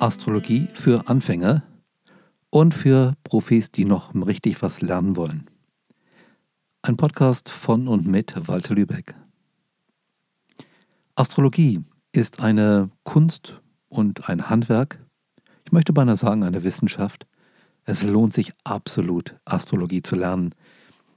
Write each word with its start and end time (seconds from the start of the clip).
Astrologie 0.00 0.68
für 0.74 1.08
Anfänger 1.08 1.64
und 2.50 2.72
für 2.72 3.14
Profis, 3.24 3.72
die 3.72 3.84
noch 3.84 4.14
richtig 4.14 4.62
was 4.62 4.80
lernen 4.80 5.16
wollen. 5.16 5.50
Ein 6.82 6.96
Podcast 6.96 7.48
von 7.48 7.88
und 7.88 8.06
mit 8.06 8.34
Walter 8.46 8.74
Lübeck. 8.74 9.16
Astrologie 11.16 11.82
ist 12.12 12.40
eine 12.40 12.90
Kunst 13.02 13.60
und 13.88 14.28
ein 14.28 14.48
Handwerk. 14.48 15.04
Ich 15.64 15.72
möchte 15.72 15.92
beinahe 15.92 16.16
sagen, 16.16 16.44
eine 16.44 16.62
Wissenschaft. 16.62 17.26
Es 17.84 18.04
lohnt 18.04 18.32
sich 18.32 18.52
absolut, 18.62 19.34
Astrologie 19.44 20.02
zu 20.02 20.14
lernen. 20.14 20.54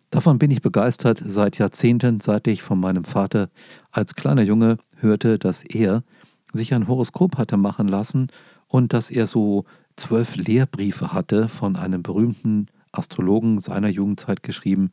Davon 0.09 0.39
bin 0.39 0.49
ich 0.49 0.63
begeistert 0.63 1.21
seit 1.23 1.59
Jahrzehnten, 1.59 2.19
seit 2.19 2.47
ich 2.47 2.63
von 2.63 2.79
meinem 2.79 3.03
Vater 3.03 3.49
als 3.91 4.15
kleiner 4.15 4.41
Junge 4.41 4.77
hörte, 4.97 5.37
dass 5.37 5.63
er 5.63 6.03
sich 6.51 6.73
ein 6.73 6.87
Horoskop 6.87 7.37
hatte 7.37 7.57
machen 7.57 7.87
lassen 7.87 8.29
und 8.71 8.93
dass 8.93 9.11
er 9.11 9.27
so 9.27 9.65
zwölf 9.97 10.37
Lehrbriefe 10.37 11.11
hatte 11.11 11.49
von 11.49 11.75
einem 11.75 12.03
berühmten 12.03 12.67
Astrologen 12.93 13.59
seiner 13.59 13.89
Jugendzeit 13.89 14.43
geschrieben 14.43 14.91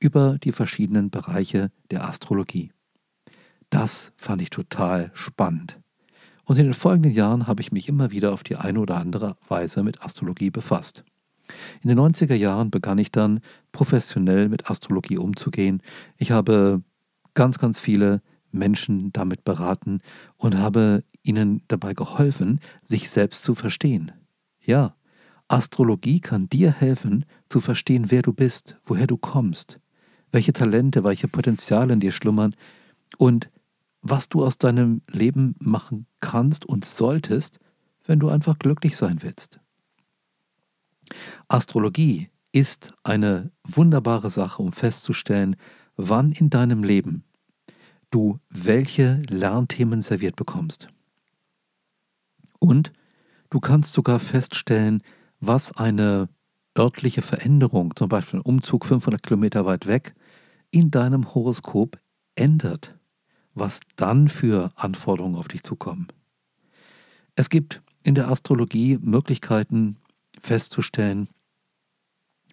über 0.00 0.38
die 0.42 0.52
verschiedenen 0.52 1.10
Bereiche 1.10 1.70
der 1.90 2.08
Astrologie. 2.08 2.72
Das 3.68 4.12
fand 4.16 4.40
ich 4.40 4.48
total 4.48 5.10
spannend. 5.14 5.78
Und 6.44 6.58
in 6.58 6.64
den 6.64 6.74
folgenden 6.74 7.12
Jahren 7.12 7.46
habe 7.46 7.60
ich 7.60 7.70
mich 7.70 7.86
immer 7.86 8.10
wieder 8.10 8.32
auf 8.32 8.42
die 8.42 8.56
eine 8.56 8.80
oder 8.80 8.96
andere 8.96 9.36
Weise 9.46 9.82
mit 9.82 10.02
Astrologie 10.02 10.50
befasst. 10.50 11.04
In 11.82 11.88
den 11.88 11.98
90er 11.98 12.34
Jahren 12.34 12.70
begann 12.70 12.98
ich 12.98 13.12
dann 13.12 13.40
professionell 13.72 14.48
mit 14.48 14.70
Astrologie 14.70 15.18
umzugehen. 15.18 15.82
Ich 16.16 16.30
habe 16.30 16.82
ganz, 17.34 17.58
ganz 17.58 17.78
viele 17.78 18.22
Menschen 18.50 19.12
damit 19.12 19.44
beraten 19.44 20.00
und 20.36 20.56
habe 20.56 21.04
ihnen 21.22 21.62
dabei 21.68 21.94
geholfen, 21.94 22.60
sich 22.84 23.10
selbst 23.10 23.42
zu 23.42 23.54
verstehen. 23.54 24.12
Ja, 24.60 24.94
Astrologie 25.48 26.20
kann 26.20 26.48
dir 26.48 26.72
helfen, 26.72 27.24
zu 27.48 27.60
verstehen, 27.60 28.10
wer 28.10 28.22
du 28.22 28.32
bist, 28.32 28.78
woher 28.84 29.06
du 29.06 29.16
kommst, 29.16 29.78
welche 30.30 30.52
Talente, 30.52 31.04
welche 31.04 31.28
Potenziale 31.28 31.92
in 31.92 32.00
dir 32.00 32.12
schlummern 32.12 32.54
und 33.18 33.50
was 34.00 34.28
du 34.28 34.44
aus 34.44 34.58
deinem 34.58 35.02
Leben 35.08 35.54
machen 35.58 36.06
kannst 36.20 36.64
und 36.64 36.84
solltest, 36.84 37.60
wenn 38.04 38.18
du 38.18 38.28
einfach 38.28 38.58
glücklich 38.58 38.96
sein 38.96 39.18
willst. 39.22 39.60
Astrologie 41.48 42.30
ist 42.52 42.94
eine 43.04 43.50
wunderbare 43.64 44.30
Sache, 44.30 44.62
um 44.62 44.72
festzustellen, 44.72 45.56
wann 45.96 46.32
in 46.32 46.50
deinem 46.50 46.82
Leben 46.82 47.24
du 48.12 48.38
welche 48.50 49.22
Lernthemen 49.28 50.02
serviert 50.02 50.36
bekommst. 50.36 50.88
Und 52.62 52.92
du 53.50 53.58
kannst 53.58 53.92
sogar 53.92 54.20
feststellen, 54.20 55.02
was 55.40 55.72
eine 55.72 56.28
örtliche 56.78 57.20
Veränderung, 57.20 57.96
zum 57.96 58.08
Beispiel 58.08 58.38
ein 58.38 58.44
Umzug 58.44 58.86
500 58.86 59.20
Kilometer 59.20 59.66
weit 59.66 59.88
weg, 59.88 60.14
in 60.70 60.92
deinem 60.92 61.34
Horoskop 61.34 61.98
ändert, 62.36 62.96
was 63.52 63.80
dann 63.96 64.28
für 64.28 64.70
Anforderungen 64.76 65.34
auf 65.34 65.48
dich 65.48 65.64
zukommen. 65.64 66.06
Es 67.34 67.50
gibt 67.50 67.82
in 68.04 68.14
der 68.14 68.30
Astrologie 68.30 68.96
Möglichkeiten 69.02 69.96
festzustellen, 70.40 71.28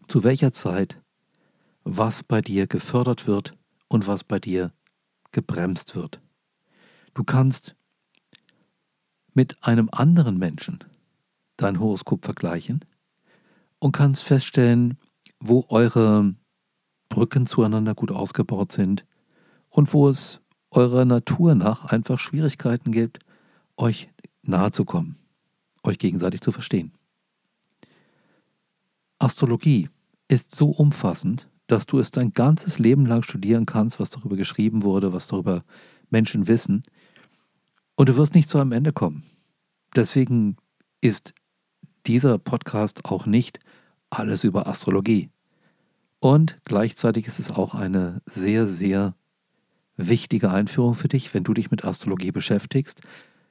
zu 0.08 0.24
welcher 0.24 0.52
Zeit 0.52 1.00
was 1.84 2.24
bei 2.24 2.42
dir 2.42 2.66
gefördert 2.66 3.28
wird 3.28 3.54
und 3.90 4.08
was 4.08 4.24
bei 4.24 4.40
dir 4.40 4.74
gebremst 5.32 5.96
wird. 5.96 6.20
Du 7.14 7.24
kannst 7.24 7.76
mit 9.40 9.64
einem 9.64 9.88
anderen 9.94 10.38
Menschen 10.38 10.80
dein 11.56 11.80
Horoskop 11.80 12.26
vergleichen 12.26 12.84
und 13.80 13.94
kannst 13.94 14.26
feststellen, 14.26 14.98
wo 15.40 15.64
eure 15.70 16.36
Brücken 17.08 17.48
zueinander 17.48 17.96
gut 17.96 18.12
ausgebaut 18.12 18.74
sind 18.74 19.06
und 19.70 19.94
wo 19.94 20.10
es 20.10 20.42
eurer 20.72 21.06
Natur 21.06 21.56
nach 21.56 21.86
einfach 21.86 22.20
Schwierigkeiten 22.20 22.92
gibt, 22.92 23.20
euch 23.78 24.10
nahe 24.42 24.72
zu 24.72 24.84
kommen, 24.84 25.16
euch 25.84 26.00
gegenseitig 26.00 26.42
zu 26.42 26.52
verstehen. 26.52 26.92
Astrologie 29.20 29.88
ist 30.28 30.54
so 30.54 30.70
umfassend, 30.70 31.48
dass 31.68 31.86
du 31.86 32.00
es 32.00 32.12
dein 32.12 32.34
ganzes 32.34 32.78
Leben 32.78 33.06
lang 33.06 33.24
studieren 33.24 33.66
kannst, 33.66 34.02
was 34.02 34.10
darüber 34.10 34.36
geschrieben 34.36 34.84
wurde, 34.84 35.14
was 35.14 35.28
darüber 35.28 35.64
Menschen 36.10 36.48
wissen. 36.48 36.84
Und 38.00 38.08
du 38.08 38.16
wirst 38.16 38.34
nicht 38.34 38.48
zu 38.48 38.58
einem 38.60 38.72
Ende 38.72 38.94
kommen. 38.94 39.26
Deswegen 39.94 40.56
ist 41.02 41.34
dieser 42.08 42.38
Podcast 42.38 43.04
auch 43.04 43.26
nicht 43.26 43.60
alles 44.10 44.46
über 44.46 44.68
Astrologie. 44.68 45.32
Und 46.22 46.62
gleichzeitig 46.64 47.28
ist 47.28 47.40
es 47.40 47.52
auch 47.52 47.76
eine 47.76 48.22
sehr, 48.26 48.68
sehr 48.68 49.16
wichtige 49.98 50.50
Einführung 50.50 50.96
für 50.96 51.10
dich, 51.10 51.34
wenn 51.34 51.44
du 51.44 51.54
dich 51.54 51.72
mit 51.72 51.84
Astrologie 51.84 52.32
beschäftigst. 52.32 53.02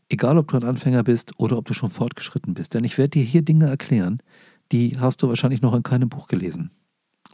Egal, 0.09 0.39
ob 0.39 0.49
du 0.49 0.57
ein 0.57 0.65
Anfänger 0.65 1.03
bist 1.03 1.39
oder 1.39 1.59
ob 1.59 1.67
du 1.67 1.75
schon 1.75 1.91
fortgeschritten 1.91 2.55
bist. 2.55 2.73
Denn 2.73 2.85
ich 2.85 2.97
werde 2.97 3.11
dir 3.11 3.25
hier 3.25 3.43
Dinge 3.43 3.67
erklären, 3.67 4.23
die 4.73 4.99
hast 4.99 5.23
du 5.23 5.29
wahrscheinlich 5.29 5.61
noch 5.61 5.75
in 5.75 5.83
keinem 5.83 6.09
Buch 6.09 6.27
gelesen. 6.27 6.71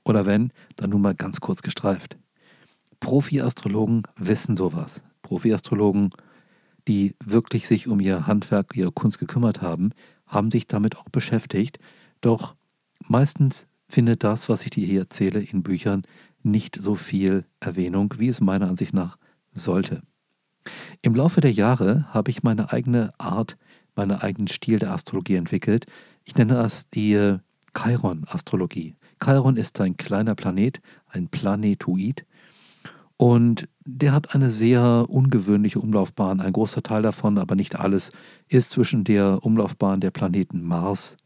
Oder 0.04 0.26
wenn, 0.26 0.52
dann 0.74 0.90
nur 0.90 0.98
mal 0.98 1.14
ganz 1.14 1.38
kurz 1.38 1.62
gestreift. 1.62 2.16
Profi-Astrologen 2.98 4.02
wissen 4.16 4.56
sowas. 4.56 5.04
Profi-Astrologen, 5.22 6.10
die 6.88 7.14
wirklich 7.24 7.66
sich 7.66 7.88
um 7.88 8.00
ihr 8.00 8.26
Handwerk, 8.26 8.76
ihre 8.76 8.92
Kunst 8.92 9.18
gekümmert 9.18 9.62
haben, 9.62 9.90
haben 10.26 10.50
sich 10.50 10.66
damit 10.66 10.96
auch 10.96 11.08
beschäftigt. 11.10 11.78
Doch 12.20 12.54
meistens 13.06 13.66
findet 13.88 14.24
das, 14.24 14.48
was 14.48 14.64
ich 14.64 14.70
dir 14.70 14.86
hier 14.86 15.02
erzähle, 15.02 15.40
in 15.40 15.62
Büchern 15.62 16.02
nicht 16.42 16.80
so 16.80 16.94
viel 16.94 17.44
Erwähnung, 17.60 18.14
wie 18.18 18.28
es 18.28 18.40
meiner 18.40 18.68
Ansicht 18.68 18.92
nach 18.92 19.18
sollte. 19.52 20.02
Im 21.02 21.14
Laufe 21.14 21.40
der 21.40 21.52
Jahre 21.52 22.06
habe 22.12 22.30
ich 22.30 22.42
meine 22.42 22.72
eigene 22.72 23.12
Art, 23.18 23.56
meinen 23.94 24.18
eigenen 24.18 24.48
Stil 24.48 24.78
der 24.78 24.92
Astrologie 24.92 25.36
entwickelt. 25.36 25.86
Ich 26.24 26.34
nenne 26.36 26.54
das 26.54 26.88
die 26.88 27.36
Chiron-Astrologie. 27.76 28.94
Chiron 29.22 29.56
ist 29.56 29.80
ein 29.80 29.96
kleiner 29.96 30.34
Planet, 30.34 30.80
ein 31.08 31.28
Planetoid. 31.28 32.24
Und 33.16 33.68
der 33.84 34.12
hat 34.12 34.34
eine 34.34 34.50
sehr 34.50 35.06
ungewöhnliche 35.08 35.80
Umlaufbahn. 35.80 36.40
Ein 36.40 36.52
großer 36.52 36.82
Teil 36.82 37.02
davon, 37.02 37.38
aber 37.38 37.54
nicht 37.54 37.78
alles, 37.78 38.10
ist 38.48 38.70
zwischen 38.70 39.04
der 39.04 39.44
Umlaufbahn 39.44 40.00
der 40.00 40.10
Planeten 40.10 40.62
Mars 40.62 41.16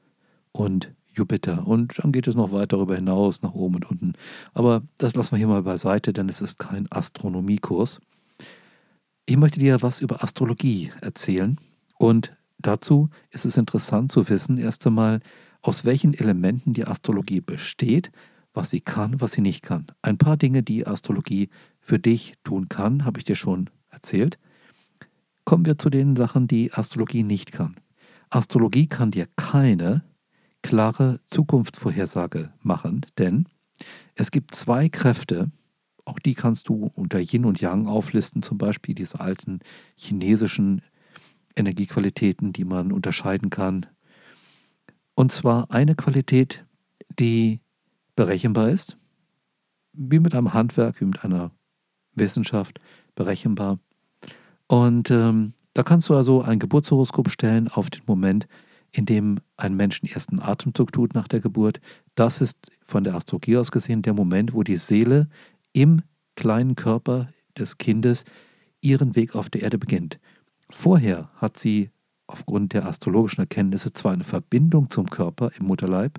und 0.53 0.93
Jupiter. 1.15 1.66
Und 1.66 1.99
dann 1.99 2.12
geht 2.12 2.26
es 2.26 2.34
noch 2.34 2.53
weiter 2.53 2.76
darüber 2.76 2.94
hinaus, 2.97 3.43
nach 3.43 3.54
oben 3.54 3.76
und 3.76 3.91
unten. 3.91 4.12
Aber 4.54 4.82
das 4.99 5.15
lassen 5.15 5.32
wir 5.32 5.38
hier 5.38 5.49
mal 5.49 5.62
beiseite, 5.62 6.12
denn 6.12 6.28
es 6.28 6.41
ist 6.41 6.59
kein 6.59 6.87
Astronomiekurs. 6.91 8.00
Ich 9.26 9.37
möchte 9.37 9.60
dir 9.60 9.82
was 9.82 10.00
über 10.00 10.22
Astrologie 10.22 10.91
erzählen. 11.00 11.59
Und 11.99 12.37
dazu 12.59 13.10
ist 13.31 13.44
es 13.44 13.56
interessant 13.56 14.12
zu 14.12 14.28
wissen, 14.28 14.59
erst 14.59 14.87
einmal, 14.87 15.20
aus 15.60 15.84
welchen 15.84 16.15
Elementen 16.15 16.72
die 16.72 16.87
Astrologie 16.87 17.41
besteht, 17.41 18.12
was 18.59 18.71
sie 18.71 18.81
kann, 18.81 19.21
was 19.21 19.31
sie 19.33 19.41
nicht 19.41 19.63
kann. 19.63 19.87
Ein 20.03 20.19
paar 20.19 20.37
Dinge, 20.37 20.65
die 20.65 20.85
Astrologie 20.85 21.49
für 21.81 22.01
dich 22.01 22.35
tun 22.43 22.69
kann, 22.69 23.05
habe 23.05 23.21
ich 23.21 23.25
dir 23.25 23.37
schon 23.37 23.71
erzählt. 23.89 24.37
Kommen 25.45 25.65
wir 25.65 25.79
zu 25.79 25.91
den 25.91 26.17
Sachen, 26.17 26.49
die 26.49 26.73
Astrologie 26.73 27.23
nicht 27.23 27.53
kann. 27.53 27.77
Astrologie 28.31 28.89
kann 28.89 29.13
dir 29.13 29.29
keine 29.37 30.03
klare 30.61 31.21
Zukunftsvorhersage 31.27 32.53
machen, 32.61 33.07
denn 33.17 33.49
es 34.17 34.32
gibt 34.32 34.56
zwei 34.56 34.88
Kräfte, 34.88 35.53
auch 36.05 36.19
die 36.19 36.35
kannst 36.35 36.69
du 36.69 36.91
unter 36.94 37.21
Yin 37.21 37.44
und 37.44 37.61
Yang 37.61 37.87
auflisten, 37.87 38.43
zum 38.43 38.59
Beispiel 38.59 38.97
diese 38.97 39.21
alten 39.21 39.61
chinesischen 39.94 40.82
Energiequalitäten, 41.55 42.53
die 42.53 42.65
man 42.65 42.91
unterscheiden 42.91 43.50
kann, 43.50 43.87
und 45.15 45.31
zwar 45.31 45.71
eine 45.71 45.94
Qualität, 45.94 46.67
die 47.21 47.61
berechenbar 48.19 48.69
ist, 48.69 48.99
wie 49.93 50.19
mit 50.19 50.35
einem 50.35 50.53
Handwerk, 50.53 51.00
wie 51.00 51.05
mit 51.05 51.25
einer 51.25 51.53
Wissenschaft 52.17 52.81
berechenbar. 53.15 53.79
Und 54.67 55.12
ähm, 55.12 55.53
da 55.73 55.85
kannst 55.85 56.09
du 56.09 56.17
also 56.17 56.43
ein 56.43 56.59
Geburtshoroskop 56.59 57.31
stellen 57.31 57.69
auf 57.69 57.91
den 57.91 58.03
Moment, 58.09 58.49
in 58.91 59.06
dem 59.06 59.38
ein 59.56 59.76
Mensch 59.76 60.00
den 60.00 60.11
ersten 60.11 60.41
Atemzug 60.41 60.91
tut 60.91 61.15
nach 61.15 61.29
der 61.29 61.38
Geburt. 61.38 61.81
Das 62.17 62.41
ist 62.41 62.59
von 62.85 63.05
der 63.05 63.15
Astrologie 63.15 63.56
aus 63.56 63.70
gesehen 63.70 64.03
der 64.03 64.15
Moment, 64.15 64.53
wo 64.53 64.65
die 64.65 64.79
Seele 64.79 65.29
im 65.73 66.03
kleinen 66.35 66.75
Körper 66.75 67.29
des 67.56 67.79
Kindes 67.79 68.25
ihren 68.81 69.15
Weg 69.15 69.37
auf 69.37 69.49
der 69.49 69.62
Erde 69.62 69.79
beginnt. 69.79 70.19
Vorher 70.70 71.31
hat 71.37 71.56
sie 71.56 71.91
aufgrund 72.26 72.73
der 72.73 72.85
astrologischen 72.85 73.43
Erkenntnisse 73.43 73.93
zwar 73.93 74.12
eine 74.12 74.25
Verbindung 74.25 74.91
zum 74.91 75.09
Körper 75.09 75.53
im 75.56 75.67
Mutterleib, 75.67 76.19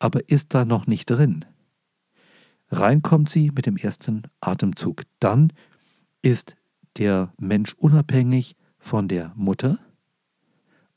aber 0.00 0.28
ist 0.28 0.54
da 0.54 0.64
noch 0.64 0.88
nicht 0.88 1.08
drin. 1.08 1.44
Reinkommt 2.72 3.30
sie 3.30 3.52
mit 3.54 3.66
dem 3.66 3.76
ersten 3.76 4.22
Atemzug. 4.40 5.02
Dann 5.20 5.52
ist 6.22 6.56
der 6.96 7.32
Mensch 7.38 7.74
unabhängig 7.74 8.56
von 8.78 9.06
der 9.06 9.32
Mutter 9.36 9.78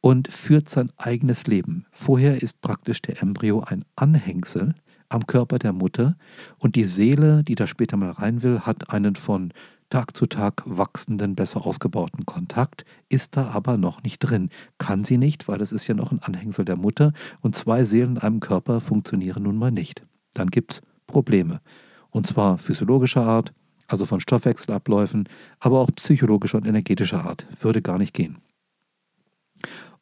und 0.01 0.31
führt 0.31 0.69
sein 0.69 0.91
eigenes 0.97 1.45
Leben. 1.47 1.85
Vorher 1.91 2.41
ist 2.41 2.61
praktisch 2.61 3.01
der 3.01 3.21
Embryo 3.21 3.61
ein 3.61 3.85
Anhängsel 3.95 4.73
am 5.09 5.27
Körper 5.27 5.59
der 5.59 5.73
Mutter 5.73 6.17
und 6.57 6.75
die 6.75 6.85
Seele, 6.85 7.43
die 7.43 7.55
da 7.55 7.67
später 7.67 7.97
mal 7.97 8.11
rein 8.11 8.41
will, 8.41 8.61
hat 8.61 8.89
einen 8.89 9.15
von 9.15 9.53
Tag 9.93 10.17
zu 10.17 10.25
Tag 10.25 10.63
wachsenden, 10.65 11.35
besser 11.35 11.67
ausgebauten 11.67 12.25
Kontakt, 12.25 12.83
ist 13.09 13.37
da 13.37 13.51
aber 13.51 13.77
noch 13.77 14.01
nicht 14.01 14.17
drin. 14.17 14.49
Kann 14.79 15.03
sie 15.03 15.19
nicht, 15.19 15.47
weil 15.47 15.61
es 15.61 15.71
ist 15.71 15.85
ja 15.85 15.93
noch 15.93 16.11
ein 16.11 16.17
Anhängsel 16.17 16.65
der 16.65 16.77
Mutter 16.77 17.13
und 17.41 17.55
zwei 17.55 17.83
Seelen 17.83 18.15
in 18.15 18.17
einem 18.17 18.39
Körper 18.39 18.81
funktionieren 18.81 19.43
nun 19.43 19.55
mal 19.55 19.69
nicht. 19.69 20.03
Dann 20.33 20.49
gibt 20.49 20.73
es 20.73 20.81
Probleme. 21.05 21.61
Und 22.09 22.25
zwar 22.25 22.57
physiologischer 22.57 23.23
Art, 23.23 23.53
also 23.87 24.07
von 24.07 24.19
Stoffwechselabläufen, 24.19 25.29
aber 25.59 25.79
auch 25.79 25.91
psychologischer 25.95 26.57
und 26.57 26.65
energetischer 26.65 27.23
Art. 27.23 27.45
Würde 27.61 27.83
gar 27.83 27.99
nicht 27.99 28.15
gehen. 28.15 28.39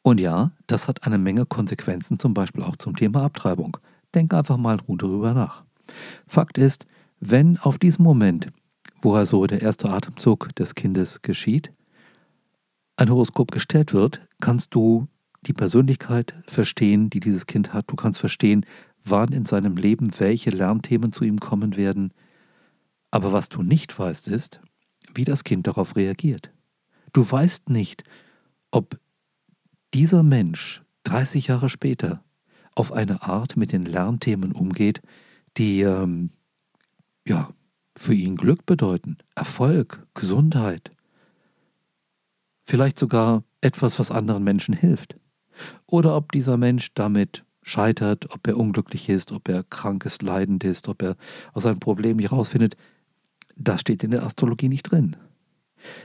Und 0.00 0.20
ja, 0.20 0.52
das 0.68 0.88
hat 0.88 1.06
eine 1.06 1.18
Menge 1.18 1.44
Konsequenzen, 1.44 2.18
zum 2.18 2.32
Beispiel 2.32 2.62
auch 2.62 2.76
zum 2.76 2.96
Thema 2.96 3.24
Abtreibung. 3.24 3.76
Denk 4.14 4.32
einfach 4.32 4.56
mal 4.56 4.78
darüber 4.88 5.34
nach. 5.34 5.64
Fakt 6.26 6.56
ist, 6.56 6.86
wenn 7.20 7.58
auf 7.58 7.76
diesem 7.76 8.04
Moment, 8.04 8.50
wo 9.02 9.14
also 9.14 9.46
der 9.46 9.62
erste 9.62 9.90
Atemzug 9.90 10.54
des 10.56 10.74
Kindes 10.74 11.22
geschieht, 11.22 11.70
ein 12.96 13.10
Horoskop 13.10 13.50
gestellt 13.50 13.92
wird, 13.92 14.20
kannst 14.40 14.74
du 14.74 15.08
die 15.46 15.52
Persönlichkeit 15.52 16.34
verstehen, 16.46 17.10
die 17.10 17.20
dieses 17.20 17.46
Kind 17.46 17.72
hat. 17.72 17.90
Du 17.90 17.96
kannst 17.96 18.20
verstehen, 18.20 18.64
wann 19.04 19.32
in 19.32 19.44
seinem 19.44 19.76
Leben 19.76 20.10
welche 20.18 20.50
Lernthemen 20.50 21.12
zu 21.12 21.24
ihm 21.24 21.40
kommen 21.40 21.76
werden. 21.76 22.12
Aber 23.10 23.32
was 23.32 23.48
du 23.48 23.62
nicht 23.62 23.98
weißt, 23.98 24.28
ist, 24.28 24.60
wie 25.14 25.24
das 25.24 25.44
Kind 25.44 25.66
darauf 25.66 25.96
reagiert. 25.96 26.52
Du 27.12 27.28
weißt 27.28 27.68
nicht, 27.68 28.04
ob 28.70 28.98
dieser 29.92 30.22
Mensch 30.22 30.82
30 31.04 31.48
Jahre 31.48 31.68
später 31.68 32.22
auf 32.74 32.92
eine 32.92 33.22
Art 33.22 33.56
mit 33.56 33.72
den 33.72 33.84
Lernthemen 33.84 34.52
umgeht, 34.52 35.02
die 35.58 35.82
ähm, 35.82 36.30
ja, 37.26 37.50
für 37.96 38.14
ihn 38.14 38.36
Glück 38.36 38.66
bedeuten, 38.66 39.18
Erfolg, 39.34 40.06
Gesundheit, 40.14 40.90
vielleicht 42.64 42.98
sogar 42.98 43.44
etwas, 43.60 43.98
was 43.98 44.10
anderen 44.10 44.44
Menschen 44.44 44.74
hilft. 44.74 45.16
Oder 45.86 46.16
ob 46.16 46.32
dieser 46.32 46.56
Mensch 46.56 46.92
damit 46.94 47.44
scheitert, 47.62 48.32
ob 48.34 48.46
er 48.46 48.56
unglücklich 48.56 49.08
ist, 49.08 49.32
ob 49.32 49.48
er 49.48 49.62
krank 49.62 50.04
ist, 50.04 50.22
leidend 50.22 50.64
ist, 50.64 50.88
ob 50.88 51.02
er 51.02 51.16
aus 51.52 51.62
seinem 51.62 51.78
Problem 51.78 52.16
nicht 52.16 52.32
rausfindet, 52.32 52.76
das 53.56 53.80
steht 53.80 54.02
in 54.02 54.10
der 54.10 54.24
Astrologie 54.24 54.68
nicht 54.68 54.90
drin. 54.90 55.16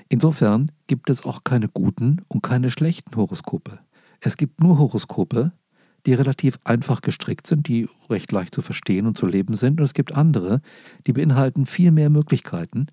Insofern 0.09 0.71
gibt 0.87 1.09
es 1.09 1.23
auch 1.23 1.43
keine 1.43 1.69
guten 1.69 2.21
und 2.27 2.41
keine 2.41 2.71
schlechten 2.71 3.15
Horoskope. 3.15 3.79
Es 4.19 4.37
gibt 4.37 4.61
nur 4.61 4.77
Horoskope, 4.77 5.51
die 6.07 6.13
relativ 6.13 6.57
einfach 6.63 7.01
gestrickt 7.01 7.45
sind, 7.45 7.67
die 7.67 7.87
recht 8.09 8.31
leicht 8.31 8.55
zu 8.55 8.61
verstehen 8.61 9.05
und 9.05 9.17
zu 9.17 9.27
leben 9.27 9.55
sind. 9.55 9.79
Und 9.79 9.85
es 9.85 9.93
gibt 9.93 10.15
andere, 10.15 10.61
die 11.05 11.13
beinhalten 11.13 11.65
viel 11.65 11.91
mehr 11.91 12.09
Möglichkeiten. 12.09 12.87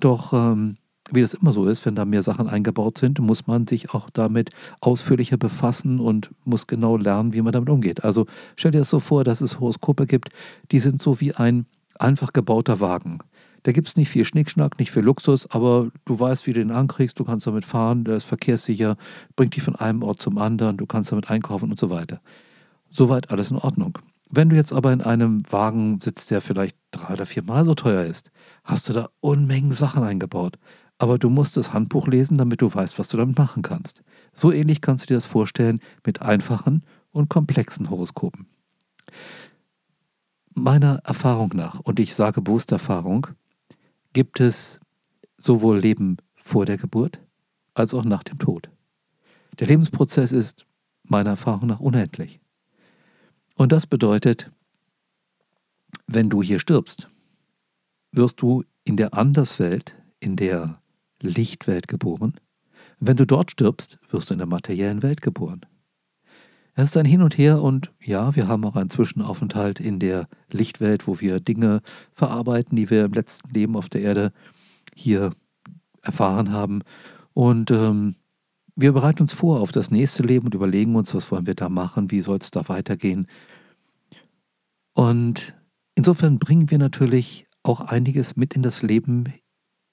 Doch 0.00 0.32
ähm, 0.32 0.76
wie 1.10 1.22
das 1.22 1.34
immer 1.34 1.52
so 1.52 1.66
ist, 1.66 1.84
wenn 1.84 1.96
da 1.96 2.04
mehr 2.04 2.22
Sachen 2.22 2.48
eingebaut 2.48 2.98
sind, 2.98 3.18
muss 3.18 3.46
man 3.46 3.66
sich 3.66 3.90
auch 3.94 4.10
damit 4.10 4.50
ausführlicher 4.80 5.36
befassen 5.36 6.00
und 6.00 6.30
muss 6.44 6.66
genau 6.66 6.96
lernen, 6.96 7.32
wie 7.32 7.42
man 7.42 7.52
damit 7.52 7.68
umgeht. 7.68 8.04
Also 8.04 8.26
stell 8.56 8.70
dir 8.70 8.78
das 8.78 8.90
so 8.90 9.00
vor, 9.00 9.24
dass 9.24 9.40
es 9.40 9.60
Horoskope 9.60 10.06
gibt, 10.06 10.30
die 10.70 10.78
sind 10.78 11.02
so 11.02 11.20
wie 11.20 11.34
ein 11.34 11.66
einfach 11.98 12.32
gebauter 12.32 12.80
Wagen. 12.80 13.18
Da 13.66 13.72
gibt 13.72 13.88
es 13.88 13.96
nicht 13.96 14.10
viel 14.10 14.24
Schnickschnack, 14.24 14.78
nicht 14.78 14.92
viel 14.92 15.02
Luxus, 15.02 15.50
aber 15.50 15.90
du 16.04 16.20
weißt, 16.20 16.46
wie 16.46 16.52
du 16.52 16.60
den 16.60 16.70
ankriegst, 16.70 17.18
du 17.18 17.24
kannst 17.24 17.48
damit 17.48 17.64
fahren, 17.64 18.04
der 18.04 18.18
ist 18.18 18.22
verkehrssicher, 18.22 18.96
bringt 19.34 19.56
dich 19.56 19.64
von 19.64 19.74
einem 19.74 20.04
Ort 20.04 20.22
zum 20.22 20.38
anderen, 20.38 20.76
du 20.76 20.86
kannst 20.86 21.10
damit 21.10 21.28
einkaufen 21.30 21.72
und 21.72 21.76
so 21.76 21.90
weiter. 21.90 22.20
Soweit 22.88 23.32
alles 23.32 23.50
in 23.50 23.56
Ordnung. 23.56 23.98
Wenn 24.30 24.50
du 24.50 24.54
jetzt 24.54 24.72
aber 24.72 24.92
in 24.92 25.00
einem 25.00 25.40
Wagen 25.50 25.98
sitzt, 25.98 26.30
der 26.30 26.42
vielleicht 26.42 26.76
drei 26.92 27.14
oder 27.14 27.26
viermal 27.26 27.64
so 27.64 27.74
teuer 27.74 28.04
ist, 28.04 28.30
hast 28.62 28.88
du 28.88 28.92
da 28.92 29.08
Unmengen 29.18 29.72
Sachen 29.72 30.04
eingebaut. 30.04 30.60
Aber 30.98 31.18
du 31.18 31.28
musst 31.28 31.56
das 31.56 31.72
Handbuch 31.72 32.06
lesen, 32.06 32.38
damit 32.38 32.62
du 32.62 32.72
weißt, 32.72 33.00
was 33.00 33.08
du 33.08 33.16
damit 33.16 33.36
machen 33.36 33.64
kannst. 33.64 34.00
So 34.32 34.52
ähnlich 34.52 34.80
kannst 34.80 35.02
du 35.02 35.08
dir 35.08 35.16
das 35.16 35.26
vorstellen 35.26 35.80
mit 36.04 36.22
einfachen 36.22 36.84
und 37.10 37.30
komplexen 37.30 37.90
Horoskopen. 37.90 38.46
Meiner 40.54 41.00
Erfahrung 41.02 41.50
nach, 41.52 41.80
und 41.80 41.98
ich 41.98 42.14
sage 42.14 42.40
bewusst 42.40 42.70
Erfahrung, 42.70 43.26
gibt 44.16 44.40
es 44.40 44.80
sowohl 45.36 45.78
Leben 45.78 46.16
vor 46.36 46.64
der 46.64 46.78
Geburt 46.78 47.20
als 47.74 47.92
auch 47.92 48.04
nach 48.04 48.22
dem 48.22 48.38
Tod. 48.38 48.70
Der 49.58 49.66
Lebensprozess 49.66 50.32
ist 50.32 50.64
meiner 51.02 51.28
Erfahrung 51.28 51.66
nach 51.66 51.80
unendlich. 51.80 52.40
Und 53.56 53.72
das 53.72 53.86
bedeutet, 53.86 54.50
wenn 56.06 56.30
du 56.30 56.42
hier 56.42 56.60
stirbst, 56.60 57.10
wirst 58.10 58.40
du 58.40 58.64
in 58.84 58.96
der 58.96 59.12
Anderswelt, 59.12 59.94
in 60.18 60.36
der 60.36 60.80
Lichtwelt 61.20 61.86
geboren. 61.86 62.40
Wenn 62.98 63.18
du 63.18 63.26
dort 63.26 63.50
stirbst, 63.50 63.98
wirst 64.08 64.30
du 64.30 64.34
in 64.34 64.38
der 64.38 64.46
materiellen 64.46 65.02
Welt 65.02 65.20
geboren. 65.20 65.66
Es 66.78 66.90
ist 66.90 66.96
ein 66.98 67.06
Hin 67.06 67.22
und 67.22 67.38
Her 67.38 67.62
und 67.62 67.90
ja, 68.04 68.36
wir 68.36 68.48
haben 68.48 68.62
auch 68.66 68.76
einen 68.76 68.90
Zwischenaufenthalt 68.90 69.80
in 69.80 69.98
der 69.98 70.28
Lichtwelt, 70.50 71.06
wo 71.06 71.20
wir 71.20 71.40
Dinge 71.40 71.80
verarbeiten, 72.12 72.76
die 72.76 72.90
wir 72.90 73.06
im 73.06 73.12
letzten 73.12 73.48
Leben 73.48 73.76
auf 73.76 73.88
der 73.88 74.02
Erde 74.02 74.30
hier 74.94 75.32
erfahren 76.02 76.52
haben. 76.52 76.82
Und 77.32 77.70
ähm, 77.70 78.16
wir 78.74 78.92
bereiten 78.92 79.22
uns 79.22 79.32
vor 79.32 79.62
auf 79.62 79.72
das 79.72 79.90
nächste 79.90 80.22
Leben 80.22 80.44
und 80.44 80.54
überlegen 80.54 80.96
uns, 80.96 81.14
was 81.14 81.30
wollen 81.30 81.46
wir 81.46 81.54
da 81.54 81.70
machen, 81.70 82.10
wie 82.10 82.20
soll 82.20 82.36
es 82.42 82.50
da 82.50 82.68
weitergehen. 82.68 83.26
Und 84.92 85.54
insofern 85.94 86.38
bringen 86.38 86.70
wir 86.70 86.76
natürlich 86.76 87.46
auch 87.62 87.80
einiges 87.80 88.36
mit 88.36 88.54
in 88.54 88.62
das 88.62 88.82
Leben 88.82 89.32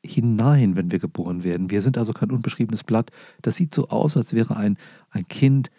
hinein, 0.05 0.75
wenn 0.75 0.91
wir 0.91 0.99
geboren 0.99 1.45
werden. 1.45 1.69
Wir 1.69 1.81
sind 1.81 1.97
also 1.97 2.11
kein 2.11 2.29
unbeschriebenes 2.29 2.83
Blatt. 2.83 3.09
Das 3.41 3.55
sieht 3.55 3.73
so 3.73 3.87
aus, 3.87 4.17
als 4.17 4.33
wäre 4.33 4.57
ein, 4.57 4.77
ein 5.11 5.25
Kind 5.29 5.71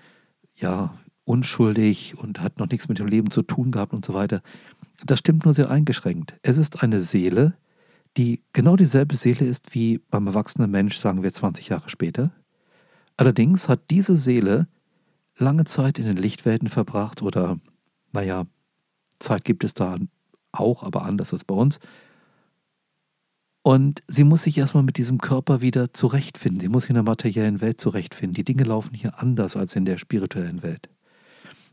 ja, 0.56 0.94
unschuldig 1.24 2.16
und 2.18 2.40
hat 2.40 2.58
noch 2.58 2.68
nichts 2.68 2.88
mit 2.88 2.98
dem 2.98 3.06
Leben 3.06 3.30
zu 3.30 3.42
tun 3.42 3.70
gehabt 3.70 3.92
und 3.92 4.04
so 4.04 4.14
weiter. 4.14 4.42
Das 5.04 5.18
stimmt 5.18 5.44
nur 5.44 5.54
sehr 5.54 5.70
eingeschränkt. 5.70 6.34
Es 6.42 6.58
ist 6.58 6.82
eine 6.82 7.00
Seele, 7.00 7.54
die 8.16 8.42
genau 8.52 8.76
dieselbe 8.76 9.16
Seele 9.16 9.44
ist 9.44 9.74
wie 9.74 9.98
beim 10.10 10.26
erwachsenen 10.26 10.70
Mensch, 10.70 10.96
sagen 10.98 11.22
wir 11.22 11.32
20 11.32 11.68
Jahre 11.68 11.90
später. 11.90 12.30
Allerdings 13.16 13.68
hat 13.68 13.90
diese 13.90 14.16
Seele 14.16 14.68
lange 15.36 15.64
Zeit 15.64 15.98
in 15.98 16.04
den 16.04 16.16
Lichtwelten 16.16 16.68
verbracht 16.68 17.22
oder, 17.22 17.58
naja, 18.12 18.44
Zeit 19.18 19.44
gibt 19.44 19.64
es 19.64 19.74
da 19.74 19.96
auch, 20.52 20.82
aber 20.82 21.02
anders 21.02 21.32
als 21.32 21.44
bei 21.44 21.54
uns. 21.54 21.78
Und 23.66 24.02
sie 24.08 24.24
muss 24.24 24.42
sich 24.42 24.58
erstmal 24.58 24.82
mit 24.82 24.98
diesem 24.98 25.16
Körper 25.16 25.62
wieder 25.62 25.90
zurechtfinden. 25.94 26.60
Sie 26.60 26.68
muss 26.68 26.82
sich 26.82 26.90
in 26.90 26.96
der 26.96 27.02
materiellen 27.02 27.62
Welt 27.62 27.80
zurechtfinden. 27.80 28.34
Die 28.34 28.44
Dinge 28.44 28.64
laufen 28.64 28.94
hier 28.94 29.18
anders 29.18 29.56
als 29.56 29.74
in 29.74 29.86
der 29.86 29.96
spirituellen 29.96 30.62
Welt. 30.62 30.90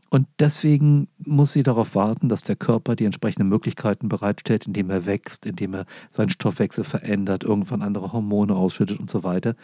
Und 0.08 0.26
deswegen 0.38 1.08
muss 1.18 1.52
sie 1.52 1.62
darauf 1.62 1.94
warten, 1.94 2.30
dass 2.30 2.42
der 2.42 2.56
Körper 2.56 2.96
die 2.96 3.04
entsprechenden 3.04 3.50
Möglichkeiten 3.50 4.08
bereitstellt, 4.08 4.66
indem 4.66 4.88
er 4.88 5.04
wächst, 5.04 5.44
indem 5.44 5.74
er 5.74 5.86
seinen 6.10 6.30
Stoffwechsel 6.30 6.82
verändert, 6.82 7.44
irgendwann 7.44 7.82
andere 7.82 8.10
Hormone 8.14 8.54
ausschüttet 8.54 8.98
und 8.98 9.10
so 9.10 9.22
weiter. 9.22 9.54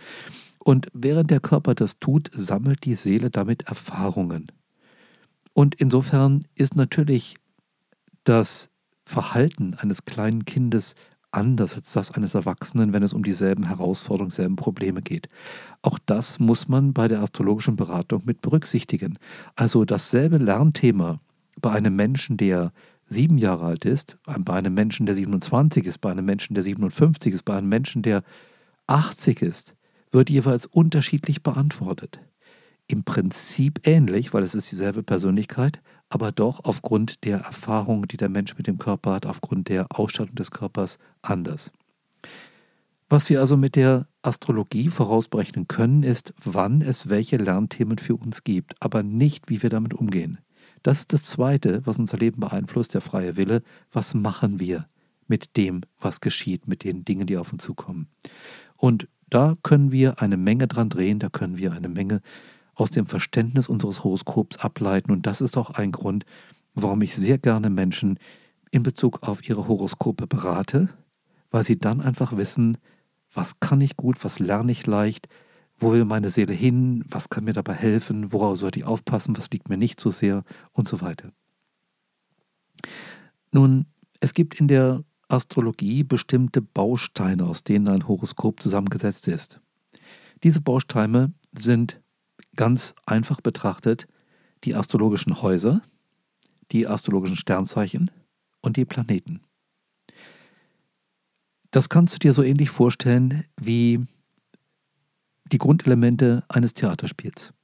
Und 0.58 0.88
während 0.92 1.30
der 1.30 1.40
Körper 1.40 1.74
das 1.74 1.98
tut, 1.98 2.28
sammelt 2.34 2.84
die 2.84 2.94
Seele 2.94 3.30
damit 3.30 3.68
Erfahrungen. 3.68 4.52
Und 5.54 5.76
insofern 5.76 6.44
ist 6.56 6.76
natürlich 6.76 7.36
das 8.24 8.68
Verhalten 9.06 9.72
eines 9.78 10.04
kleinen 10.04 10.44
Kindes 10.44 10.94
anders 11.30 11.74
als 11.74 11.92
das 11.92 12.10
eines 12.12 12.34
Erwachsenen, 12.34 12.92
wenn 12.92 13.02
es 13.02 13.12
um 13.12 13.22
dieselben 13.22 13.64
Herausforderungen, 13.64 14.30
dieselben 14.30 14.56
Probleme 14.56 15.02
geht. 15.02 15.28
Auch 15.82 15.98
das 16.06 16.38
muss 16.38 16.68
man 16.68 16.92
bei 16.92 17.08
der 17.08 17.20
astrologischen 17.20 17.76
Beratung 17.76 18.22
mit 18.24 18.40
berücksichtigen. 18.40 19.18
Also 19.54 19.84
dasselbe 19.84 20.38
Lernthema 20.38 21.20
bei 21.60 21.70
einem 21.70 21.96
Menschen, 21.96 22.36
der 22.36 22.72
sieben 23.08 23.38
Jahre 23.38 23.66
alt 23.66 23.84
ist, 23.84 24.18
bei 24.24 24.54
einem 24.54 24.74
Menschen, 24.74 25.06
der 25.06 25.14
27 25.14 25.86
ist, 25.86 25.98
bei 25.98 26.10
einem 26.10 26.24
Menschen, 26.24 26.54
der 26.54 26.64
57 26.64 27.34
ist, 27.34 27.44
bei 27.44 27.56
einem 27.56 27.68
Menschen, 27.68 28.02
der 28.02 28.22
80 28.86 29.42
ist, 29.42 29.74
wird 30.10 30.30
jeweils 30.30 30.66
unterschiedlich 30.66 31.42
beantwortet. 31.42 32.20
Im 32.86 33.04
Prinzip 33.04 33.86
ähnlich, 33.86 34.32
weil 34.32 34.42
es 34.42 34.54
ist 34.54 34.70
dieselbe 34.72 35.02
Persönlichkeit, 35.02 35.80
aber 36.08 36.32
doch 36.32 36.64
aufgrund 36.64 37.24
der 37.24 37.38
Erfahrung, 37.38 38.08
die 38.08 38.16
der 38.16 38.28
Mensch 38.28 38.56
mit 38.56 38.66
dem 38.66 38.78
Körper 38.78 39.12
hat, 39.12 39.26
aufgrund 39.26 39.68
der 39.68 39.86
Ausstattung 39.90 40.34
des 40.34 40.50
Körpers 40.50 40.98
anders. 41.22 41.70
Was 43.10 43.30
wir 43.30 43.40
also 43.40 43.56
mit 43.56 43.74
der 43.74 44.06
Astrologie 44.22 44.90
vorausberechnen 44.90 45.66
können, 45.66 46.02
ist, 46.02 46.34
wann 46.44 46.82
es 46.82 47.08
welche 47.08 47.38
Lernthemen 47.38 47.98
für 47.98 48.16
uns 48.16 48.44
gibt, 48.44 48.74
aber 48.80 49.02
nicht, 49.02 49.48
wie 49.48 49.62
wir 49.62 49.70
damit 49.70 49.94
umgehen. 49.94 50.38
Das 50.82 51.00
ist 51.00 51.12
das 51.12 51.22
Zweite, 51.22 51.82
was 51.86 51.98
unser 51.98 52.18
Leben 52.18 52.40
beeinflusst, 52.40 52.94
der 52.94 53.00
freie 53.00 53.36
Wille. 53.36 53.62
Was 53.90 54.14
machen 54.14 54.60
wir 54.60 54.86
mit 55.26 55.56
dem, 55.56 55.82
was 55.98 56.20
geschieht, 56.20 56.68
mit 56.68 56.84
den 56.84 57.04
Dingen, 57.04 57.26
die 57.26 57.36
auf 57.36 57.52
uns 57.52 57.64
zukommen? 57.64 58.08
Und 58.76 59.08
da 59.30 59.56
können 59.62 59.90
wir 59.90 60.22
eine 60.22 60.36
Menge 60.36 60.68
dran 60.68 60.88
drehen, 60.88 61.18
da 61.18 61.28
können 61.28 61.56
wir 61.56 61.72
eine 61.72 61.88
Menge 61.88 62.20
aus 62.78 62.90
dem 62.90 63.06
Verständnis 63.06 63.68
unseres 63.68 64.04
Horoskops 64.04 64.58
ableiten. 64.58 65.10
Und 65.10 65.26
das 65.26 65.40
ist 65.40 65.56
auch 65.56 65.70
ein 65.70 65.90
Grund, 65.92 66.24
warum 66.74 67.02
ich 67.02 67.14
sehr 67.14 67.38
gerne 67.38 67.70
Menschen 67.70 68.18
in 68.70 68.82
Bezug 68.82 69.26
auf 69.26 69.46
ihre 69.48 69.66
Horoskope 69.66 70.26
berate, 70.26 70.88
weil 71.50 71.64
sie 71.64 71.78
dann 71.78 72.00
einfach 72.00 72.36
wissen, 72.36 72.78
was 73.34 73.58
kann 73.60 73.80
ich 73.80 73.96
gut, 73.96 74.22
was 74.24 74.38
lerne 74.38 74.70
ich 74.70 74.86
leicht, 74.86 75.28
wo 75.78 75.92
will 75.92 76.04
meine 76.04 76.30
Seele 76.30 76.52
hin, 76.52 77.04
was 77.08 77.28
kann 77.28 77.44
mir 77.44 77.52
dabei 77.52 77.74
helfen, 77.74 78.32
worauf 78.32 78.58
sollte 78.58 78.78
ich 78.78 78.84
aufpassen, 78.84 79.36
was 79.36 79.50
liegt 79.50 79.68
mir 79.68 79.76
nicht 79.76 80.00
so 80.00 80.10
sehr 80.10 80.44
und 80.72 80.86
so 80.86 81.00
weiter. 81.00 81.32
Nun, 83.52 83.86
es 84.20 84.34
gibt 84.34 84.60
in 84.60 84.68
der 84.68 85.04
Astrologie 85.28 86.04
bestimmte 86.04 86.62
Bausteine, 86.62 87.44
aus 87.44 87.64
denen 87.64 87.88
ein 87.88 88.06
Horoskop 88.06 88.62
zusammengesetzt 88.62 89.26
ist. 89.26 89.60
Diese 90.42 90.60
Bausteine 90.60 91.32
sind 91.56 92.00
ganz 92.58 92.94
einfach 93.06 93.40
betrachtet 93.40 94.08
die 94.64 94.74
astrologischen 94.74 95.40
Häuser, 95.40 95.80
die 96.72 96.88
astrologischen 96.88 97.36
Sternzeichen 97.36 98.10
und 98.60 98.76
die 98.76 98.84
Planeten. 98.84 99.40
Das 101.70 101.88
kannst 101.88 102.14
du 102.14 102.18
dir 102.18 102.32
so 102.32 102.42
ähnlich 102.42 102.70
vorstellen 102.70 103.44
wie 103.58 104.04
die 105.52 105.58
Grundelemente 105.58 106.42
eines 106.48 106.74
Theaterspiels. 106.74 107.54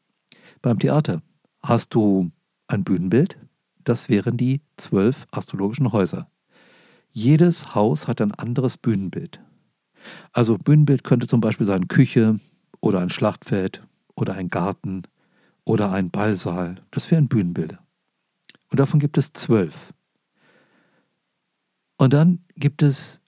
Beim 0.63 0.79
Theater 0.79 1.23
hast 1.61 1.93
du 1.93 2.31
ein 2.69 2.85
Bühnenbild, 2.85 3.37
das 3.83 4.09
wären 4.09 4.37
die 4.37 4.63
zwölf 4.77 5.27
astrologischen 5.33 5.93
Häuser. 5.93 6.31
Jedes 7.11 7.75
Haus 7.75 8.07
hat 8.07 8.21
ein 8.21 8.33
anderes 8.33 8.77
Bühnenbild. 8.77 9.41
Also 10.33 10.57
Bühnenbild 10.57 11.03
könnte 11.03 11.27
zum 11.27 11.41
Beispiel 11.41 11.67
sein 11.67 11.89
Küche 11.89 12.39
oder 12.81 13.01
ein 13.01 13.11
Schlachtfeld 13.11 13.83
oder 14.15 14.35
ein 14.35 14.49
Garten 14.49 15.03
oder 15.65 15.93
ein 15.93 16.11
Ballsaal. 16.11 16.77
Das 16.91 17.11
wären 17.11 17.29
Bühnenbilder. 17.29 17.79
Und 18.71 18.81
davon 18.81 19.01
gibt 19.01 19.19
es 19.19 19.33
zwölf. 19.33 19.93
Und 21.97 22.13
dann 22.13 22.45
gibt 22.57 22.83
es 22.83 23.21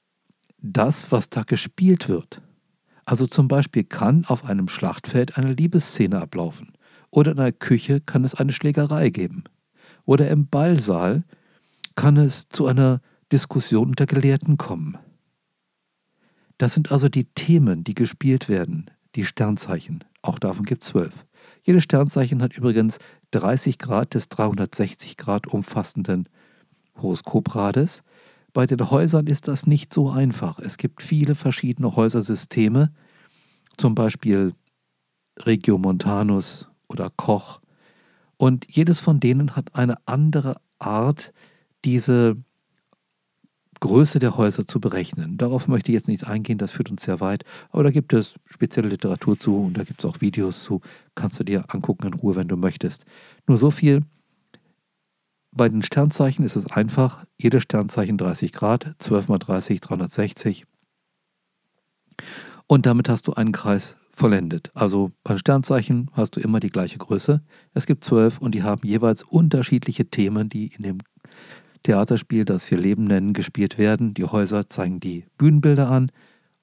das, 0.59 1.12
was 1.12 1.31
da 1.31 1.43
gespielt 1.43 2.09
wird. 2.09 2.43
Also 3.05 3.26
zum 3.26 3.47
Beispiel 3.47 3.85
kann 3.85 4.25
auf 4.25 4.45
einem 4.45 4.69
Schlachtfeld 4.69 5.37
eine 5.37 5.52
Liebesszene 5.52 6.21
ablaufen. 6.21 6.73
Oder 7.11 7.33
in 7.33 7.38
einer 7.38 7.52
Küche 7.52 8.00
kann 8.00 8.25
es 8.25 8.35
eine 8.35 8.52
Schlägerei 8.52 9.11
geben. 9.11 9.45
Oder 10.05 10.28
im 10.28 10.49
Ballsaal 10.49 11.25
kann 11.95 12.16
es 12.16 12.49
zu 12.49 12.66
einer 12.66 13.00
Diskussion 13.33 13.90
unter 13.90 14.07
Gelehrten 14.07 14.57
kommen. 14.57 14.99
Das 16.59 16.75
sind 16.75 16.90
also 16.90 17.09
die 17.09 17.25
Themen, 17.25 17.85
die 17.85 17.95
gespielt 17.95 18.49
werden, 18.49 18.90
die 19.14 19.25
Sternzeichen. 19.25 20.05
Auch 20.26 20.40
davon 20.40 20.64
gibt 20.64 20.83
es 20.83 20.90
zwölf. 20.90 21.25
Jedes 21.62 21.85
Sternzeichen 21.85 22.42
hat 22.42 22.56
übrigens 22.56 22.99
30 23.30 23.78
Grad 23.78 24.14
des 24.14 24.28
360 24.28 25.16
Grad 25.16 25.47
umfassenden 25.47 26.28
Horoskoprades. 26.97 28.02
Bei 28.52 28.66
den 28.66 28.90
Häusern 28.90 29.28
ist 29.28 29.47
das 29.47 29.68
nicht 29.68 29.95
so 29.95 30.11
einfach. 30.11 30.59
Es 30.59 30.78
gibt 30.78 31.00
viele 31.00 31.37
verschiedene 31.37 31.95
Häusersysteme, 31.95 32.92
zum 33.76 33.95
Beispiel 33.95 34.52
Regiomontanus 35.38 36.68
oder 36.88 37.11
Koch. 37.16 37.61
Und 38.37 38.66
jedes 38.68 38.99
von 38.99 39.21
denen 39.21 39.54
hat 39.54 39.76
eine 39.76 39.97
andere 40.06 40.56
Art, 40.80 41.33
diese 41.85 42.37
Größe 43.80 44.18
der 44.18 44.37
Häuser 44.37 44.66
zu 44.66 44.80
berechnen. 44.80 45.37
Darauf 45.37 45.68
möchte 45.68 45.90
ich 45.90 45.95
jetzt 45.95 46.09
nicht 46.09 46.26
eingehen, 46.26 46.59
das 46.59 46.73
führt 46.73 46.90
uns 46.90 47.02
sehr 47.02 47.21
weit. 47.21 47.45
Aber 47.71 47.85
da 47.85 47.90
gibt 47.90 48.12
es 48.12 48.35
spezielle 48.47 48.88
Literatur 48.88 49.38
zu 49.38 49.56
und 49.56 49.76
da 49.76 49.85
gibt 49.85 50.00
es 50.00 50.09
auch 50.09 50.21
Videos 50.21 50.62
zu. 50.62 50.80
Kannst 51.14 51.38
du 51.38 51.45
dir 51.45 51.64
angucken 51.68 52.06
in 52.06 52.14
Ruhe, 52.14 52.37
wenn 52.37 52.49
du 52.49 52.56
möchtest. 52.56 53.04
Nur 53.47 53.59
so 53.59 53.71
viel. 53.71 54.02
Bei 55.52 55.68
den 55.68 55.83
Sternzeichen 55.83 56.45
ist 56.45 56.56
es 56.56 56.71
einfach. 56.71 57.25
Jedes 57.38 57.62
Sternzeichen 57.62 58.18
30 58.18 58.52
Grad, 58.52 58.95
12 58.99 59.28
mal 59.28 59.38
30, 59.38 59.80
360. 59.80 60.66
Und 62.66 62.87
damit 62.87 63.09
hast 63.09 63.26
du 63.26 63.35
einen 63.35 63.52
Kreis 63.52 63.97
vollendet. 64.12 64.71
Also 64.75 65.12
bei 65.25 65.37
Sternzeichen 65.37 66.11
hast 66.12 66.37
du 66.37 66.40
immer 66.40 66.59
die 66.59 66.71
gleiche 66.71 66.99
Größe. 66.99 67.42
Es 67.75 67.87
gibt 67.87 68.02
zwölf 68.02 68.38
und 68.38 68.54
die 68.54 68.62
haben 68.62 68.87
jeweils 68.87 69.23
unterschiedliche 69.23 70.06
Themen, 70.06 70.49
die 70.49 70.73
in 70.75 70.83
dem 70.83 70.99
Theaterspiel, 71.87 72.45
das 72.45 72.69
wir 72.69 72.78
Leben 72.78 73.05
nennen, 73.05 73.33
gespielt 73.33 73.78
werden. 73.78 74.12
Die 74.12 74.25
Häuser 74.25 74.69
zeigen 74.69 74.99
die 74.99 75.25
Bühnenbilder 75.38 75.88
an 75.88 76.11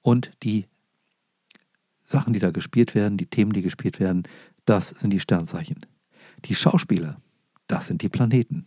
und 0.02 0.30
die 0.42 0.66
Sachen, 2.02 2.34
die 2.34 2.40
da 2.40 2.50
gespielt 2.50 2.94
werden, 2.94 3.16
die 3.16 3.24
Themen, 3.24 3.54
die 3.54 3.62
gespielt 3.62 4.00
werden, 4.00 4.24
das 4.66 4.90
sind 4.90 5.10
die 5.14 5.20
Sternzeichen. 5.20 5.86
Die 6.44 6.54
Schauspieler, 6.54 7.16
das 7.68 7.86
sind 7.86 8.02
die 8.02 8.10
Planeten. 8.10 8.64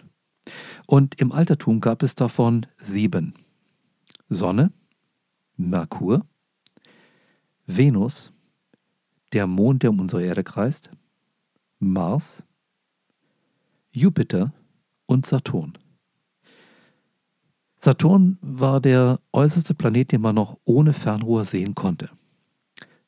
Und 0.88 1.22
im 1.22 1.32
Altertum 1.32 1.80
gab 1.80 2.02
es 2.02 2.16
davon 2.16 2.66
sieben. 2.78 3.36
Sonne, 4.28 4.72
Merkur, 5.58 6.26
Venus, 7.68 8.34
der 9.32 9.46
Mond, 9.46 9.84
der 9.84 9.92
um 9.92 10.00
unsere 10.00 10.26
Erde 10.26 10.44
kreist, 10.44 10.90
Mars, 11.78 12.42
Jupiter 13.92 14.54
und 15.06 15.28
Saturn. 15.28 15.78
Saturn 17.88 18.38
war 18.42 18.82
der 18.82 19.22
äußerste 19.32 19.74
Planet, 19.74 20.12
den 20.12 20.20
man 20.20 20.36
noch 20.36 20.58
ohne 20.66 20.92
Fernrohr 20.92 21.46
sehen 21.46 21.74
konnte. 21.74 22.10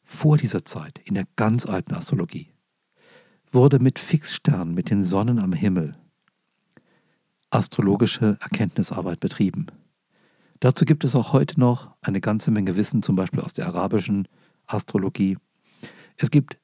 Vor 0.06 0.38
dieser 0.38 0.64
Zeit, 0.64 1.02
in 1.04 1.16
der 1.16 1.26
ganz 1.36 1.66
alten 1.66 1.94
Astrologie, 1.94 2.54
wurde 3.52 3.80
mit 3.80 4.00
Fixsternen, 4.00 4.74
mit 4.74 4.90
den 4.90 5.04
Sonnen 5.04 5.40
am 5.40 5.52
Himmel, 5.52 5.98
astrologische 7.50 8.38
Erkenntnisarbeit 8.40 9.20
betrieben. 9.20 9.66
Dazu 10.62 10.86
gibt 10.86 11.04
es 11.04 11.14
auch 11.14 11.34
heute 11.34 11.60
noch 11.60 11.94
eine 12.00 12.22
ganze 12.22 12.50
Menge 12.50 12.78
Wissen, 12.78 13.04
zum 13.04 13.18
Beispiel 13.18 13.42
aus 13.42 13.52
der 13.52 13.68
arabischen 13.68 14.30
Astrologie. 14.66 15.38
Es 16.16 16.32
gibt 16.32 16.58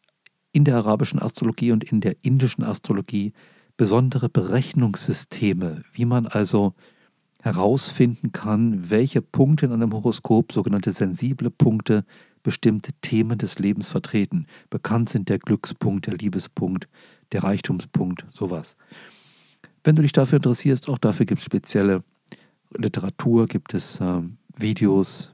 in 0.53 0.63
der 0.63 0.77
arabischen 0.77 1.22
Astrologie 1.22 1.74
und 1.74 1.84
in 1.84 2.00
der 2.00 2.15
indischen 2.22 2.63
Astrologie 2.63 3.34
besondere 3.75 4.29
Berechnungssysteme, 4.29 5.84
wie 5.91 6.05
man 6.05 6.27
also 6.27 6.75
herausfinden 7.46 8.32
kann, 8.32 8.90
welche 8.90 9.22
Punkte 9.22 9.68
in 9.68 9.72
einem 9.72 9.94
Horoskop, 9.94 10.52
sogenannte 10.52 10.92
sensible 10.92 11.52
Punkte, 11.52 12.04
bestimmte 12.42 12.92
Themen 13.02 13.38
des 13.38 13.60
Lebens 13.60 13.88
vertreten. 13.88 14.48
Bekannt 14.72 15.10
sind 15.10 15.30
der 15.30 15.38
Glückspunkt, 15.38 16.08
der 16.08 16.16
Liebespunkt, 16.16 16.88
der 17.32 17.44
Reichtumspunkt, 17.44 18.25
sowas. 18.32 18.75
Wenn 19.84 19.96
du 19.96 20.02
dich 20.02 20.12
dafür 20.12 20.38
interessierst, 20.38 20.90
auch 20.90 20.98
dafür 20.98 21.28
gibt 21.28 21.40
es 21.40 21.46
spezielle 21.46 22.04
Literatur, 22.75 23.46
gibt 23.46 23.75
es 23.75 24.02
äh, 24.02 24.22
Videos 24.58 25.32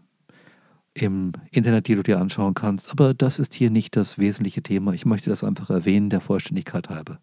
im 0.94 1.32
Internet, 1.52 1.88
die 1.88 1.96
du 1.96 2.04
dir 2.04 2.20
anschauen 2.20 2.54
kannst. 2.54 2.92
Aber 2.92 3.14
das 3.14 3.40
ist 3.40 3.54
hier 3.54 3.70
nicht 3.70 3.96
das 3.96 4.18
wesentliche 4.18 4.62
Thema. 4.62 4.92
Ich 4.92 5.06
möchte 5.06 5.30
das 5.30 5.46
einfach 5.46 5.70
erwähnen, 5.70 6.10
der 6.10 6.20
Vollständigkeit 6.20 6.90
halber. 6.90 7.20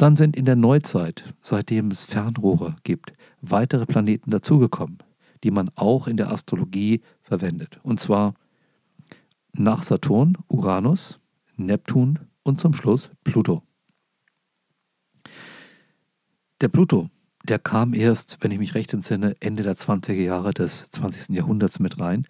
Dann 0.00 0.16
sind 0.16 0.34
in 0.34 0.46
der 0.46 0.56
Neuzeit, 0.56 1.24
seitdem 1.42 1.90
es 1.90 2.04
Fernrohre 2.04 2.74
gibt, 2.84 3.12
weitere 3.42 3.84
Planeten 3.84 4.30
dazugekommen, 4.30 4.96
die 5.44 5.50
man 5.50 5.70
auch 5.74 6.06
in 6.06 6.16
der 6.16 6.32
Astrologie 6.32 7.02
verwendet. 7.20 7.78
Und 7.82 8.00
zwar 8.00 8.32
nach 9.52 9.82
Saturn, 9.82 10.38
Uranus, 10.48 11.18
Neptun 11.58 12.18
und 12.44 12.62
zum 12.62 12.72
Schluss 12.72 13.10
Pluto. 13.24 13.62
Der 16.62 16.68
Pluto, 16.68 17.10
der 17.44 17.58
kam 17.58 17.92
erst, 17.92 18.38
wenn 18.40 18.52
ich 18.52 18.58
mich 18.58 18.74
recht 18.74 18.94
entsinne, 18.94 19.36
Ende 19.40 19.64
der 19.64 19.76
20er 19.76 20.14
Jahre 20.14 20.54
des 20.54 20.88
20. 20.92 21.36
Jahrhunderts 21.36 21.78
mit 21.78 22.00
rein, 22.00 22.26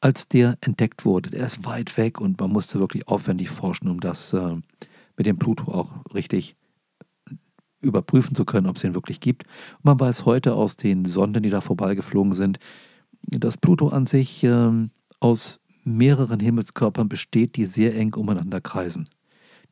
als 0.00 0.28
der 0.28 0.58
entdeckt 0.60 1.04
wurde. 1.04 1.30
Der 1.30 1.44
ist 1.44 1.64
weit 1.64 1.96
weg 1.96 2.20
und 2.20 2.38
man 2.38 2.52
musste 2.52 2.78
wirklich 2.78 3.08
aufwendig 3.08 3.50
forschen, 3.50 3.88
um 3.88 3.98
das 3.98 4.32
äh, 4.32 4.54
mit 5.16 5.26
dem 5.26 5.38
Pluto 5.38 5.72
auch 5.72 5.90
richtig 6.14 6.54
überprüfen 7.84 8.34
zu 8.34 8.44
können, 8.44 8.66
ob 8.66 8.76
es 8.76 8.84
ihn 8.84 8.94
wirklich 8.94 9.20
gibt. 9.20 9.44
Und 9.78 9.84
man 9.84 10.00
weiß 10.00 10.24
heute 10.24 10.54
aus 10.54 10.76
den 10.76 11.04
Sonden, 11.04 11.42
die 11.42 11.50
da 11.50 11.60
vorbeigeflogen 11.60 12.32
sind, 12.32 12.58
dass 13.22 13.56
Pluto 13.56 13.88
an 13.88 14.06
sich 14.06 14.44
äh, 14.44 14.88
aus 15.20 15.60
mehreren 15.84 16.40
Himmelskörpern 16.40 17.08
besteht, 17.08 17.56
die 17.56 17.64
sehr 17.64 17.94
eng 17.96 18.14
umeinander 18.14 18.60
kreisen. 18.60 19.06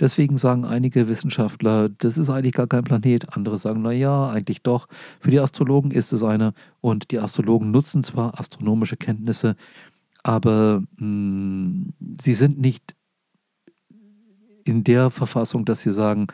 Deswegen 0.01 0.39
sagen 0.39 0.65
einige 0.65 1.07
Wissenschaftler, 1.07 1.89
das 1.89 2.17
ist 2.19 2.31
eigentlich 2.31 2.55
gar 2.55 2.67
kein 2.67 2.85
Planet. 2.85 3.37
Andere 3.37 3.59
sagen, 3.59 3.83
naja, 3.83 4.31
eigentlich 4.31 4.63
doch. 4.63 4.89
Für 5.21 5.31
die 5.31 5.41
Astrologen 5.41 5.91
ist 5.91 6.13
es 6.13 6.23
einer. 6.23 6.55
Und 6.81 7.11
die 7.11 7.19
Astrologen 7.19 7.71
nutzen 7.71 8.03
zwar 8.03 8.39
astronomische 8.39 8.97
Kenntnisse, 8.97 9.55
aber 10.23 10.83
mh, 10.97 10.99
hm, 10.99 11.93
sie 12.21 12.35
sind 12.35 12.59
nicht 12.59 12.95
in 14.65 14.85
der 14.85 15.11
Verfassung, 15.11 15.65
dass 15.65 15.81
sie 15.81 15.93
sagen, 15.93 16.29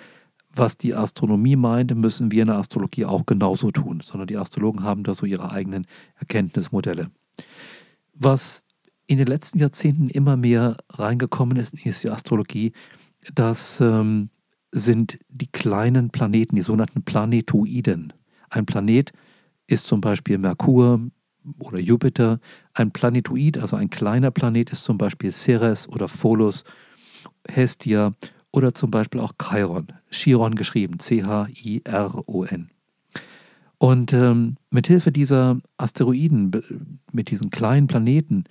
was 0.59 0.77
die 0.77 0.95
Astronomie 0.95 1.57
meint, 1.57 1.95
müssen 1.95 2.31
wir 2.31 2.43
in 2.43 2.49
der 2.49 2.57
Astrologie 2.57 3.05
auch 3.05 3.27
genauso 3.27 3.71
tun, 3.71 4.01
sondern 4.01 4.27
die 4.27 4.37
Astrologen 4.37 4.83
haben 4.83 5.05
da 5.05 5.15
so 5.15 5.27
ihre 5.27 5.51
eigenen 5.51 5.87
Erkenntnismodelle. 6.17 7.11
Was 8.15 8.65
in 9.07 9.19
den 9.19 9.27
letzten 9.27 9.59
Jahrzehnten 9.59 10.09
immer 10.11 10.37
mehr 10.37 10.77
reingekommen 10.91 11.57
ist, 11.57 11.75
ist 11.85 12.05
die 12.05 12.11
Astrologie, 12.11 12.73
das 13.35 13.81
ähm, 13.81 14.31
sind 14.71 15.19
die 15.29 15.47
kleinen 15.47 16.11
Planeten, 16.11 16.57
die 16.57 16.63
sogenannten 16.63 17.03
Planetoiden. 17.03 18.13
Ein 18.51 18.67
Planet 18.67 19.13
ist 19.67 19.87
zum 19.87 20.01
Beispiel 20.01 20.39
Merkur 20.39 21.01
oder 21.59 21.79
Jupiter. 21.79 22.41
Ein 22.75 22.91
Planetoid, 22.91 23.59
also 23.59 23.77
ein 23.77 23.91
kleiner 23.91 24.31
Planet, 24.31 24.71
ist 24.71 24.85
zum 24.85 24.99
Beispiel 24.99 25.33
Ceres 25.33 25.89
oder 25.89 26.09
Pholus, 26.09 26.65
Hestia 27.49 28.15
oder 28.53 28.75
zum 28.75 28.91
Beispiel 28.91 29.21
auch 29.21 29.33
Chiron. 29.41 29.89
Chiron 30.11 30.55
geschrieben, 30.55 30.99
C-H-I-R-O-N. 30.99 32.69
Und 33.79 34.13
ähm, 34.13 34.57
mit 34.71 34.89
Hilfe 34.89 35.13
dieser 35.13 35.59
Asteroiden, 35.77 36.51
mit 37.13 37.31
diesen 37.31 37.51
kleinen 37.51 37.87
Planeten, 37.87 38.45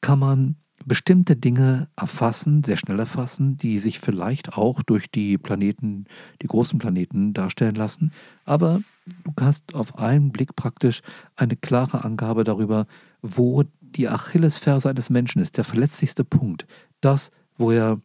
kann 0.00 0.18
man 0.18 0.56
bestimmte 0.86 1.36
Dinge 1.36 1.88
erfassen, 1.96 2.64
sehr 2.64 2.76
schnell 2.76 2.98
erfassen, 2.98 3.56
die 3.58 3.78
sich 3.78 4.00
vielleicht 4.00 4.56
auch 4.56 4.82
durch 4.82 5.10
die 5.10 5.38
Planeten, 5.38 6.06
die 6.40 6.46
großen 6.46 6.78
Planeten 6.78 7.34
darstellen 7.34 7.74
lassen. 7.74 8.12
Aber 8.44 8.82
du 9.24 9.32
hast 9.40 9.74
auf 9.74 9.98
einen 9.98 10.32
Blick 10.32 10.56
praktisch 10.56 11.02
eine 11.36 11.56
klare 11.56 12.04
Angabe 12.04 12.44
darüber, 12.44 12.86
wo 13.20 13.64
die 13.80 14.08
Achillesferse 14.08 14.88
eines 14.88 15.10
Menschen 15.10 15.42
ist, 15.42 15.56
der 15.56 15.64
verletzlichste 15.64 16.24
Punkt. 16.24 16.66
Das, 17.00 17.30
wo 17.58 17.70
er 17.70 18.00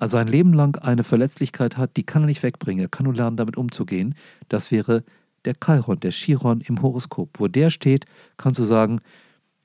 sein 0.00 0.28
Leben 0.28 0.52
lang 0.52 0.78
eine 0.82 1.04
Verletzlichkeit 1.04 1.76
hat, 1.76 1.96
die 1.96 2.04
kann 2.04 2.22
er 2.22 2.26
nicht 2.26 2.42
wegbringen. 2.42 2.84
Er 2.84 2.88
kann 2.88 3.04
nur 3.04 3.14
lernen, 3.14 3.36
damit 3.36 3.56
umzugehen. 3.56 4.14
Das 4.48 4.70
wäre 4.70 5.04
der 5.44 5.54
Chiron, 5.62 6.00
der 6.00 6.10
Chiron 6.10 6.60
im 6.60 6.82
Horoskop. 6.82 7.30
Wo 7.38 7.48
der 7.48 7.70
steht, 7.70 8.04
kannst 8.36 8.58
du 8.58 8.64
sagen, 8.64 9.00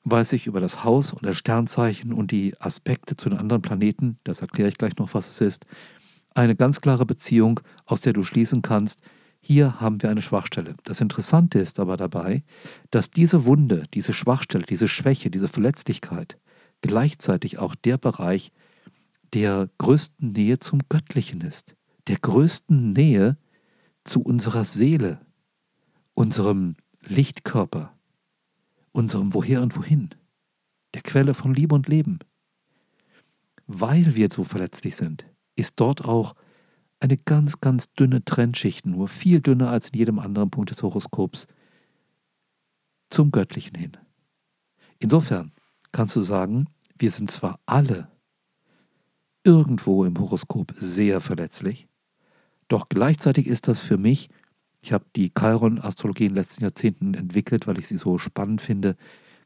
weiß 0.04 0.34
ich 0.34 0.48
über 0.48 0.60
das 0.60 0.84
Haus 0.84 1.12
und 1.12 1.26
das 1.26 1.38
Sternzeichen 1.38 2.14
und 2.14 2.32
die 2.32 2.56
Aspekte 2.60 3.16
zu 3.16 3.30
den 3.30 3.38
anderen 3.38 3.62
Planeten, 3.62 4.18
das 4.24 4.42
erkläre 4.42 4.70
ich 4.70 4.78
gleich 4.78 4.98
noch, 4.98 5.14
was 5.14 5.28
es 5.28 5.42
ist, 5.42 5.66
eine 6.34 6.56
ganz 6.56 6.82
klare 6.82 7.06
Beziehung, 7.06 7.60
aus 7.86 8.02
der 8.02 8.14
du 8.14 8.24
schließen 8.24 8.62
kannst, 8.62 9.02
hier 9.42 9.82
haben 9.82 10.02
wir 10.02 10.10
eine 10.10 10.22
Schwachstelle. 10.22 10.76
Das 10.84 11.02
Interessante 11.02 11.60
ist 11.60 11.80
aber 11.80 11.98
dabei, 11.98 12.44
dass 12.92 13.10
diese 13.10 13.46
Wunde, 13.46 13.86
diese 13.94 14.14
Schwachstelle, 14.14 14.64
diese 14.64 14.88
Schwäche, 14.88 15.30
diese 15.30 15.48
Verletzlichkeit 15.48 16.38
gleichzeitig 16.82 17.60
auch 17.60 17.76
der 17.76 17.98
Bereich 17.98 18.52
der 19.34 19.70
größten 19.78 20.32
Nähe 20.32 20.60
zum 20.60 20.82
Göttlichen 20.90 21.42
ist, 21.42 21.76
der 22.08 22.18
größten 22.18 22.94
Nähe 22.94 23.38
zu 24.04 24.22
unserer 24.22 24.66
Seele, 24.66 25.26
unserem 26.14 26.76
Lichtkörper, 27.02 27.98
unserem 28.92 29.34
Woher 29.34 29.62
und 29.62 29.76
Wohin, 29.78 30.10
der 30.94 31.02
Quelle 31.02 31.34
von 31.34 31.54
Liebe 31.54 31.76
und 31.76 31.88
Leben. 31.88 32.20
Weil 33.68 34.16
wir 34.16 34.30
so 34.32 34.44
verletzlich 34.44 34.96
sind, 34.96 35.26
ist 35.56 35.80
dort 35.80 36.04
auch 36.04 36.36
eine 37.00 37.18
ganz, 37.18 37.62
ganz 37.62 37.92
dünne 37.94 38.24
Trennschicht, 38.24 38.86
nur 38.86 39.08
viel 39.08 39.42
dünner 39.42 39.70
als 39.70 39.90
in 39.90 40.00
jedem 40.00 40.20
anderen 40.20 40.52
Punkt 40.52 40.70
des 40.70 40.84
Horoskops, 40.84 41.48
zum 43.10 43.32
Göttlichen 43.32 43.76
hin. 43.76 43.98
Insofern 45.00 45.52
kannst 45.92 46.16
du 46.16 46.22
sagen, 46.22 46.68
wir 46.98 47.12
sind 47.12 47.32
zwar 47.32 47.60
alle 47.66 48.12
irgendwo 49.44 50.06
im 50.06 50.18
Horoskop 50.18 50.74
sehr 50.76 51.22
verletzlich, 51.22 51.88
doch 52.68 52.90
gleichzeitig 52.90 53.48
ist 53.48 53.68
das 53.68 53.80
für 53.80 53.98
mich 53.98 54.30
ich 54.82 54.94
habe 54.94 55.06
die 55.16 55.32
Chiron-Astrologie 55.38 56.26
in 56.26 56.30
den 56.30 56.38
letzten 56.38 56.64
Jahrzehnten 56.64 57.14
entwickelt, 57.14 57.68
weil 57.68 57.80
ich 57.80 57.88
sie 57.88 57.98
so 57.98 58.18
spannend 58.18 58.62
finde. 58.62 58.96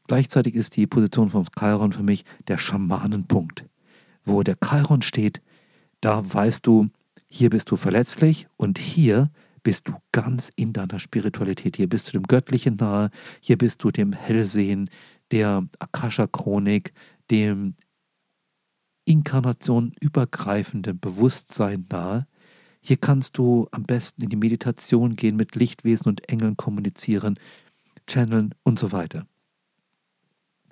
Gleichzeitig 0.08 0.54
ist 0.54 0.76
die 0.76 0.86
Position 0.86 1.30
vom 1.30 1.44
Chiron 1.58 1.92
für 1.92 2.02
mich 2.02 2.24
der 2.48 2.58
Schamanenpunkt. 2.58 3.66
Wo 4.24 4.42
der 4.42 4.56
Chiron 4.64 5.02
steht, 5.02 5.42
da 6.00 6.22
weißt 6.32 6.66
du, 6.66 6.88
hier 7.28 7.50
bist 7.50 7.70
du 7.70 7.76
verletzlich 7.76 8.46
und 8.56 8.78
hier 8.78 9.30
bist 9.62 9.88
du 9.88 9.94
ganz 10.12 10.50
in 10.56 10.72
deiner 10.72 11.00
Spiritualität. 11.00 11.76
Hier 11.76 11.88
bist 11.88 12.08
du 12.08 12.12
dem 12.12 12.22
Göttlichen 12.22 12.76
nahe, 12.76 13.10
hier 13.40 13.58
bist 13.58 13.84
du 13.84 13.90
dem 13.90 14.12
Hellsehen, 14.12 14.88
der 15.32 15.66
Akasha-Chronik, 15.80 16.92
dem 17.30 17.74
Inkarnation 19.06 19.92
übergreifenden 20.00 20.98
Bewusstsein 20.98 21.86
nahe. 21.90 22.26
Hier 22.80 22.96
kannst 22.98 23.38
du 23.38 23.66
am 23.70 23.84
besten 23.84 24.22
in 24.22 24.28
die 24.28 24.36
Meditation 24.36 25.16
gehen, 25.16 25.36
mit 25.36 25.54
Lichtwesen 25.54 26.06
und 26.06 26.28
Engeln 26.28 26.56
kommunizieren, 26.56 27.38
channeln 28.06 28.54
und 28.64 28.78
so 28.78 28.92
weiter. 28.92 29.26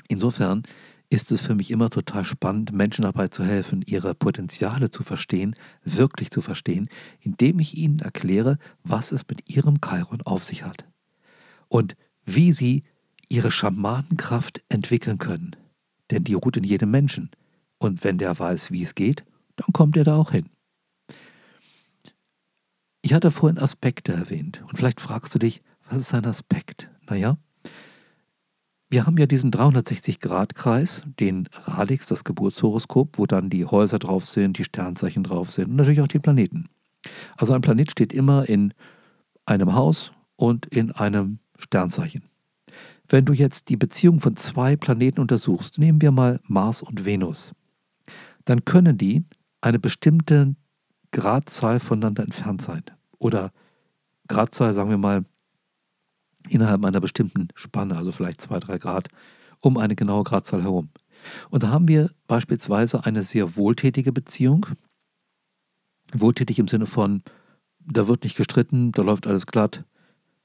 Insofern 0.09 0.65
ist 1.11 1.31
es 1.31 1.41
für 1.43 1.55
mich 1.55 1.71
immer 1.71 1.91
total 1.91 2.25
spannend, 2.25 2.73
Menschen 2.73 3.03
dabei 3.03 3.29
zu 3.29 3.45
helfen, 3.45 3.83
ihre 3.87 4.15
Potenziale 4.15 4.91
zu 4.91 5.05
verstehen, 5.05 5.55
wirklich 5.85 6.31
zu 6.31 6.41
verstehen, 6.41 6.89
indem 7.21 7.61
ich 7.61 7.77
ihnen 7.77 8.01
erkläre, 8.01 8.59
was 8.83 9.13
es 9.13 9.27
mit 9.29 9.49
ihrem 9.49 9.79
Chiron 9.85 10.23
auf 10.23 10.45
sich 10.45 10.65
hat 10.65 10.85
und 11.69 11.95
wie 12.25 12.53
sie 12.53 12.83
ihre 13.29 13.53
Schamanenkraft 13.53 14.63
entwickeln 14.69 15.19
können. 15.19 15.55
Denn 16.11 16.25
die 16.25 16.35
ruht 16.35 16.57
in 16.57 16.65
jedem 16.65 16.91
Menschen. 16.91 17.31
Und 17.85 18.03
wenn 18.03 18.17
der 18.17 18.39
weiß, 18.39 18.71
wie 18.71 18.83
es 18.83 18.95
geht, 18.95 19.25
dann 19.57 19.73
kommt 19.75 19.99
er 19.99 20.05
da 20.05 20.17
auch 20.17 20.31
hin. 20.31 20.47
Ich 23.03 23.13
hatte 23.13 23.31
vorhin 23.31 23.59
Aspekte 23.59 24.15
erwähnt 24.15 24.63
und 24.63 24.79
vielleicht 24.79 25.03
fragst 25.03 25.35
du 25.35 25.39
dich, 25.39 25.63
was 25.91 25.99
ist 25.99 26.15
ein 26.15 26.25
Aspekt? 26.25 26.91
Naja, 27.11 27.37
wir 28.89 29.05
haben 29.05 29.19
ja 29.19 29.27
diesen 29.27 29.51
360-Grad-Kreis, 29.51 31.03
den 31.21 31.47
Radix, 31.65 32.07
das 32.07 32.25
Geburtshoroskop, 32.25 33.19
wo 33.19 33.27
dann 33.27 33.51
die 33.51 33.67
Häuser 33.67 33.99
drauf 33.99 34.25
sind, 34.25 34.57
die 34.57 34.65
Sternzeichen 34.65 35.23
drauf 35.23 35.51
sind 35.51 35.69
und 35.69 35.77
natürlich 35.77 36.01
auch 36.01 36.09
die 36.09 36.21
Planeten. 36.21 36.71
Also 37.37 37.53
ein 37.53 37.61
Planet 37.61 37.91
steht 37.91 38.15
immer 38.15 38.49
in 38.49 38.73
einem 39.45 39.75
Haus 39.75 40.11
und 40.37 40.65
in 40.67 40.91
einem 40.91 41.39
Sternzeichen. 41.59 42.23
Wenn 43.09 43.27
du 43.27 43.35
jetzt 43.35 43.69
die 43.69 43.77
Beziehung 43.77 44.21
von 44.21 44.37
zwei 44.37 44.75
Planeten 44.75 45.21
untersuchst, 45.21 45.79
nehmen 45.79 46.01
wir 46.01 46.13
mal 46.13 46.41
Mars 46.45 46.81
und 46.81 47.05
Venus, 47.05 47.53
dann 48.45 48.65
können 48.65 48.99
die 48.99 49.25
eine 49.61 49.79
bestimmte 49.79 50.55
Gradzahl 51.13 51.81
voneinander 51.81 52.23
entfernt 52.23 52.63
sein. 52.63 52.83
Oder 53.19 53.53
Gradzahl, 54.29 54.75
sagen 54.75 54.91
wir 54.91 54.99
mal, 54.99 55.25
innerhalb 56.49 56.85
einer 56.85 57.01
bestimmten 57.01 57.49
Spanne, 57.55 57.97
also 57.97 58.13
vielleicht 58.13 58.41
zwei, 58.41 58.59
drei 58.59 58.79
Grad, 58.79 59.09
um 59.61 59.79
eine 59.79 59.97
genaue 59.97 60.25
Gradzahl 60.25 60.63
herum. 60.63 60.91
Und 61.49 61.63
da 61.63 61.69
haben 61.69 61.89
wir 61.89 62.11
beispielsweise 62.27 63.05
eine 63.05 63.23
sehr 63.23 63.57
wohltätige 63.57 64.13
Beziehung. 64.13 64.67
Wohltätig 66.13 66.59
im 66.59 66.69
Sinne 66.69 66.87
von, 66.87 67.23
da 67.81 68.09
wird 68.09 68.25
nicht 68.25 68.37
gestritten, 68.37 68.93
da 68.93 69.03
läuft 69.03 69.27
alles 69.27 69.47
glatt. 69.47 69.85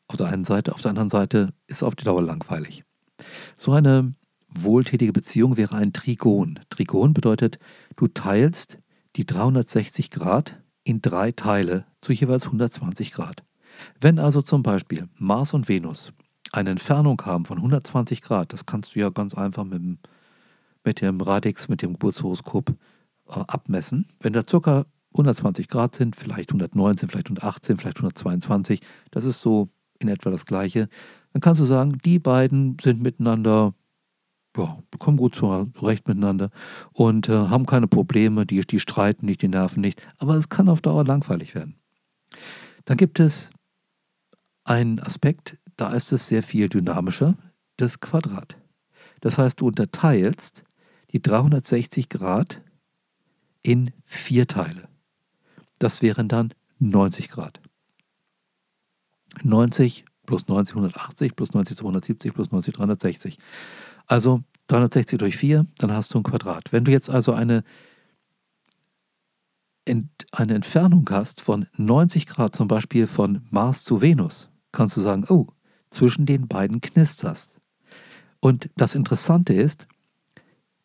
Auf 0.07 0.17
der 0.17 0.27
einen 0.27 0.43
Seite, 0.43 0.73
auf 0.73 0.81
der 0.81 0.89
anderen 0.89 1.09
Seite 1.09 1.53
ist 1.67 1.83
auf 1.83 1.95
die 1.95 2.05
Dauer 2.05 2.21
langweilig. 2.21 2.83
So 3.57 3.73
eine 3.73 4.13
wohltätige 4.53 5.13
Beziehung 5.13 5.57
wäre 5.57 5.75
ein 5.75 5.93
Trigon. 5.93 6.59
Trigon 6.69 7.13
bedeutet, 7.13 7.59
du 7.95 8.07
teilst 8.07 8.79
die 9.15 9.25
360 9.25 10.09
Grad 10.11 10.61
in 10.83 11.01
drei 11.01 11.31
Teile 11.31 11.85
zu 12.01 12.13
jeweils 12.13 12.45
120 12.45 13.11
Grad. 13.11 13.43
Wenn 14.01 14.19
also 14.19 14.41
zum 14.41 14.63
Beispiel 14.63 15.07
Mars 15.15 15.53
und 15.53 15.67
Venus 15.67 16.11
eine 16.51 16.71
Entfernung 16.71 17.21
haben 17.25 17.45
von 17.45 17.57
120 17.57 18.21
Grad, 18.21 18.53
das 18.53 18.65
kannst 18.65 18.95
du 18.95 18.99
ja 18.99 19.09
ganz 19.09 19.33
einfach 19.33 19.63
mit 19.63 19.79
dem, 19.79 19.99
mit 20.83 21.01
dem 21.01 21.21
Radix, 21.21 21.67
mit 21.67 21.81
dem 21.81 21.93
Geburtshoroskop 21.93 22.69
äh, 22.69 23.39
abmessen. 23.47 24.07
Wenn 24.19 24.33
da 24.33 24.43
ca. 24.43 24.85
120 25.13 25.67
Grad 25.67 25.95
sind, 25.95 26.15
vielleicht 26.15 26.51
119, 26.51 27.09
vielleicht 27.09 27.27
118, 27.27 27.77
vielleicht 27.77 27.97
122, 27.97 28.79
das 29.11 29.25
ist 29.25 29.41
so 29.41 29.69
in 29.97 30.07
etwa 30.07 30.29
das 30.29 30.45
gleiche, 30.45 30.87
dann 31.33 31.41
kannst 31.41 31.59
du 31.61 31.65
sagen, 31.65 31.97
die 32.05 32.19
beiden 32.19 32.77
sind 32.79 33.01
miteinander 33.01 33.73
ja, 34.57 34.77
kommen 34.97 35.17
gut 35.17 35.35
zurecht 35.35 36.07
miteinander 36.07 36.49
und 36.91 37.29
äh, 37.29 37.33
haben 37.33 37.65
keine 37.65 37.87
Probleme, 37.87 38.45
die, 38.45 38.61
die 38.61 38.79
streiten 38.79 39.25
nicht, 39.25 39.41
die 39.41 39.47
nerven 39.47 39.81
nicht, 39.81 40.01
aber 40.17 40.35
es 40.35 40.49
kann 40.49 40.69
auf 40.69 40.81
Dauer 40.81 41.05
langweilig 41.05 41.55
werden. 41.55 41.75
Dann 42.85 42.97
gibt 42.97 43.19
es 43.19 43.51
einen 44.63 44.99
Aspekt, 44.99 45.57
da 45.77 45.93
ist 45.93 46.11
es 46.11 46.27
sehr 46.27 46.43
viel 46.43 46.69
dynamischer, 46.69 47.35
das 47.77 47.99
Quadrat. 47.99 48.57
Das 49.21 49.37
heißt, 49.37 49.61
du 49.61 49.67
unterteilst 49.67 50.63
die 51.11 51.21
360 51.21 52.09
Grad 52.09 52.61
in 53.61 53.91
vier 54.05 54.47
Teile. 54.47 54.87
Das 55.79 56.01
wären 56.01 56.27
dann 56.27 56.53
90 56.79 57.29
Grad. 57.29 57.61
90 59.43 60.05
plus 60.25 60.47
90, 60.47 60.75
180 60.75 61.35
plus 61.35 61.53
90, 61.53 61.77
270 61.77 62.33
plus 62.33 62.51
90, 62.51 62.73
360. 62.75 63.39
Also 64.09 64.41
360 64.67 65.19
durch 65.19 65.37
4, 65.37 65.65
dann 65.77 65.91
hast 65.93 66.13
du 66.13 66.19
ein 66.19 66.23
Quadrat. 66.23 66.73
Wenn 66.73 66.83
du 66.83 66.91
jetzt 66.91 67.09
also 67.09 67.31
eine, 67.31 67.63
eine 69.85 70.53
Entfernung 70.55 71.07
hast 71.09 71.41
von 71.41 71.67
90 71.77 72.25
Grad, 72.25 72.55
zum 72.55 72.67
Beispiel 72.67 73.07
von 73.07 73.47
Mars 73.51 73.83
zu 73.83 74.01
Venus, 74.01 74.49
kannst 74.71 74.97
du 74.97 75.01
sagen, 75.01 75.25
oh, 75.29 75.47
zwischen 75.91 76.25
den 76.25 76.47
beiden 76.47 76.81
knisterst. 76.81 77.61
Und 78.39 78.69
das 78.75 78.95
Interessante 78.95 79.53
ist, 79.53 79.87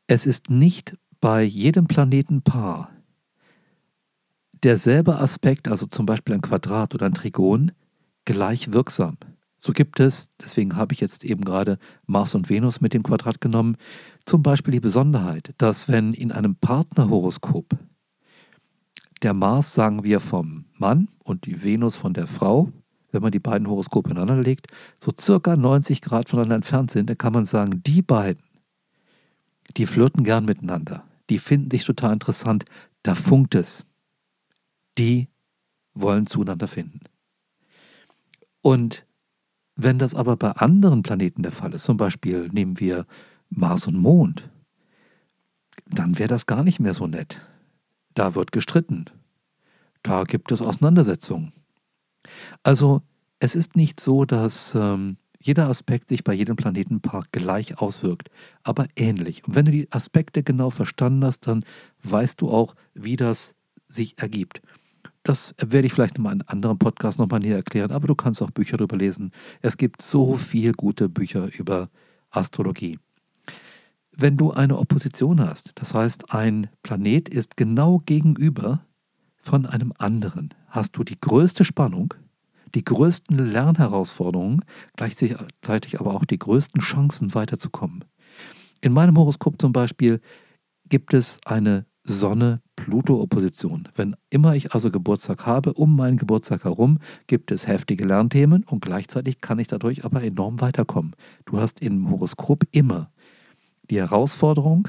es 0.06 0.26
ist 0.26 0.50
nicht 0.50 0.96
bei 1.20 1.42
jedem 1.42 1.86
Planetenpaar 1.86 2.90
derselbe 4.62 5.18
Aspekt, 5.18 5.68
also 5.68 5.86
zum 5.86 6.04
Beispiel 6.04 6.34
ein 6.34 6.42
Quadrat 6.42 6.94
oder 6.94 7.06
ein 7.06 7.14
Trigon, 7.14 7.72
gleich 8.24 8.72
wirksam. 8.72 9.16
So 9.64 9.72
gibt 9.72 9.98
es, 9.98 10.28
deswegen 10.38 10.76
habe 10.76 10.92
ich 10.92 11.00
jetzt 11.00 11.24
eben 11.24 11.42
gerade 11.42 11.78
Mars 12.04 12.34
und 12.34 12.50
Venus 12.50 12.82
mit 12.82 12.92
dem 12.92 13.02
Quadrat 13.02 13.40
genommen, 13.40 13.78
zum 14.26 14.42
Beispiel 14.42 14.72
die 14.72 14.80
Besonderheit, 14.80 15.54
dass 15.56 15.88
wenn 15.88 16.12
in 16.12 16.32
einem 16.32 16.54
Partnerhoroskop 16.54 17.74
der 19.22 19.32
Mars, 19.32 19.72
sagen 19.72 20.04
wir, 20.04 20.20
vom 20.20 20.66
Mann 20.74 21.08
und 21.20 21.46
die 21.46 21.62
Venus 21.62 21.96
von 21.96 22.12
der 22.12 22.26
Frau, 22.26 22.72
wenn 23.10 23.22
man 23.22 23.32
die 23.32 23.38
beiden 23.38 23.66
Horoskope 23.66 24.10
ineinander 24.10 24.42
legt, 24.42 24.66
so 24.98 25.10
circa 25.18 25.56
90 25.56 26.02
Grad 26.02 26.28
voneinander 26.28 26.56
entfernt 26.56 26.90
sind, 26.90 27.08
dann 27.08 27.16
kann 27.16 27.32
man 27.32 27.46
sagen, 27.46 27.82
die 27.84 28.02
beiden, 28.02 28.42
die 29.78 29.86
flirten 29.86 30.24
gern 30.24 30.44
miteinander, 30.44 31.04
die 31.30 31.38
finden 31.38 31.70
sich 31.70 31.86
total 31.86 32.12
interessant, 32.12 32.66
da 33.02 33.14
funkt 33.14 33.54
es. 33.54 33.86
Die 34.98 35.28
wollen 35.94 36.26
zueinander 36.26 36.68
finden. 36.68 37.00
Und 38.60 39.06
wenn 39.76 39.98
das 39.98 40.14
aber 40.14 40.36
bei 40.36 40.50
anderen 40.52 41.02
Planeten 41.02 41.42
der 41.42 41.52
Fall 41.52 41.74
ist, 41.74 41.84
zum 41.84 41.96
Beispiel 41.96 42.48
nehmen 42.52 42.78
wir 42.78 43.06
Mars 43.50 43.86
und 43.86 43.96
Mond, 43.96 44.48
dann 45.86 46.18
wäre 46.18 46.28
das 46.28 46.46
gar 46.46 46.62
nicht 46.62 46.80
mehr 46.80 46.94
so 46.94 47.06
nett. 47.06 47.42
Da 48.14 48.34
wird 48.34 48.52
gestritten. 48.52 49.06
Da 50.02 50.24
gibt 50.24 50.52
es 50.52 50.62
Auseinandersetzungen. 50.62 51.52
Also 52.62 53.02
es 53.40 53.54
ist 53.54 53.76
nicht 53.76 54.00
so, 54.00 54.24
dass 54.24 54.74
ähm, 54.74 55.16
jeder 55.40 55.68
Aspekt 55.68 56.08
sich 56.08 56.24
bei 56.24 56.32
jedem 56.32 56.56
Planetenpark 56.56 57.32
gleich 57.32 57.78
auswirkt, 57.78 58.30
aber 58.62 58.86
ähnlich. 58.96 59.46
Und 59.46 59.54
wenn 59.54 59.66
du 59.66 59.72
die 59.72 59.92
Aspekte 59.92 60.42
genau 60.42 60.70
verstanden 60.70 61.24
hast, 61.24 61.46
dann 61.46 61.64
weißt 62.02 62.40
du 62.40 62.50
auch, 62.50 62.74
wie 62.94 63.16
das 63.16 63.54
sich 63.88 64.18
ergibt. 64.18 64.62
Das 65.24 65.54
werde 65.58 65.86
ich 65.86 65.94
vielleicht 65.94 66.18
in 66.18 66.26
einem 66.26 66.42
anderen 66.46 66.78
Podcast 66.78 67.18
nochmal 67.18 67.40
näher 67.40 67.56
erklären, 67.56 67.90
aber 67.90 68.06
du 68.06 68.14
kannst 68.14 68.42
auch 68.42 68.50
Bücher 68.50 68.76
darüber 68.76 68.98
lesen. 68.98 69.32
Es 69.62 69.78
gibt 69.78 70.02
so 70.02 70.36
viele 70.36 70.72
gute 70.72 71.08
Bücher 71.08 71.48
über 71.58 71.88
Astrologie. 72.30 72.98
Wenn 74.12 74.36
du 74.36 74.52
eine 74.52 74.78
Opposition 74.78 75.40
hast, 75.40 75.72
das 75.76 75.94
heißt, 75.94 76.32
ein 76.32 76.68
Planet 76.82 77.30
ist 77.30 77.56
genau 77.56 78.02
gegenüber 78.04 78.84
von 79.38 79.64
einem 79.64 79.94
anderen, 79.98 80.50
hast 80.68 80.96
du 80.96 81.04
die 81.04 81.18
größte 81.18 81.64
Spannung, 81.64 82.12
die 82.74 82.84
größten 82.84 83.38
Lernherausforderungen, 83.38 84.62
gleichzeitig 84.96 86.00
aber 86.00 86.14
auch 86.14 86.26
die 86.26 86.38
größten 86.38 86.82
Chancen 86.82 87.34
weiterzukommen. 87.34 88.04
In 88.82 88.92
meinem 88.92 89.16
Horoskop 89.16 89.58
zum 89.58 89.72
Beispiel 89.72 90.20
gibt 90.86 91.14
es 91.14 91.40
eine 91.46 91.86
Sonne-Pluto-Opposition. 92.84 93.88
Wenn 93.94 94.16
immer 94.30 94.54
ich 94.54 94.72
also 94.72 94.90
Geburtstag 94.90 95.46
habe, 95.46 95.72
um 95.74 95.96
meinen 95.96 96.16
Geburtstag 96.16 96.64
herum, 96.64 96.98
gibt 97.26 97.50
es 97.50 97.66
heftige 97.66 98.04
Lernthemen 98.04 98.64
und 98.64 98.84
gleichzeitig 98.84 99.40
kann 99.40 99.58
ich 99.58 99.68
dadurch 99.68 100.04
aber 100.04 100.22
enorm 100.22 100.60
weiterkommen. 100.60 101.14
Du 101.46 101.60
hast 101.60 101.80
im 101.80 102.10
Horoskop 102.10 102.64
immer 102.72 103.10
die 103.90 103.98
Herausforderung 103.98 104.88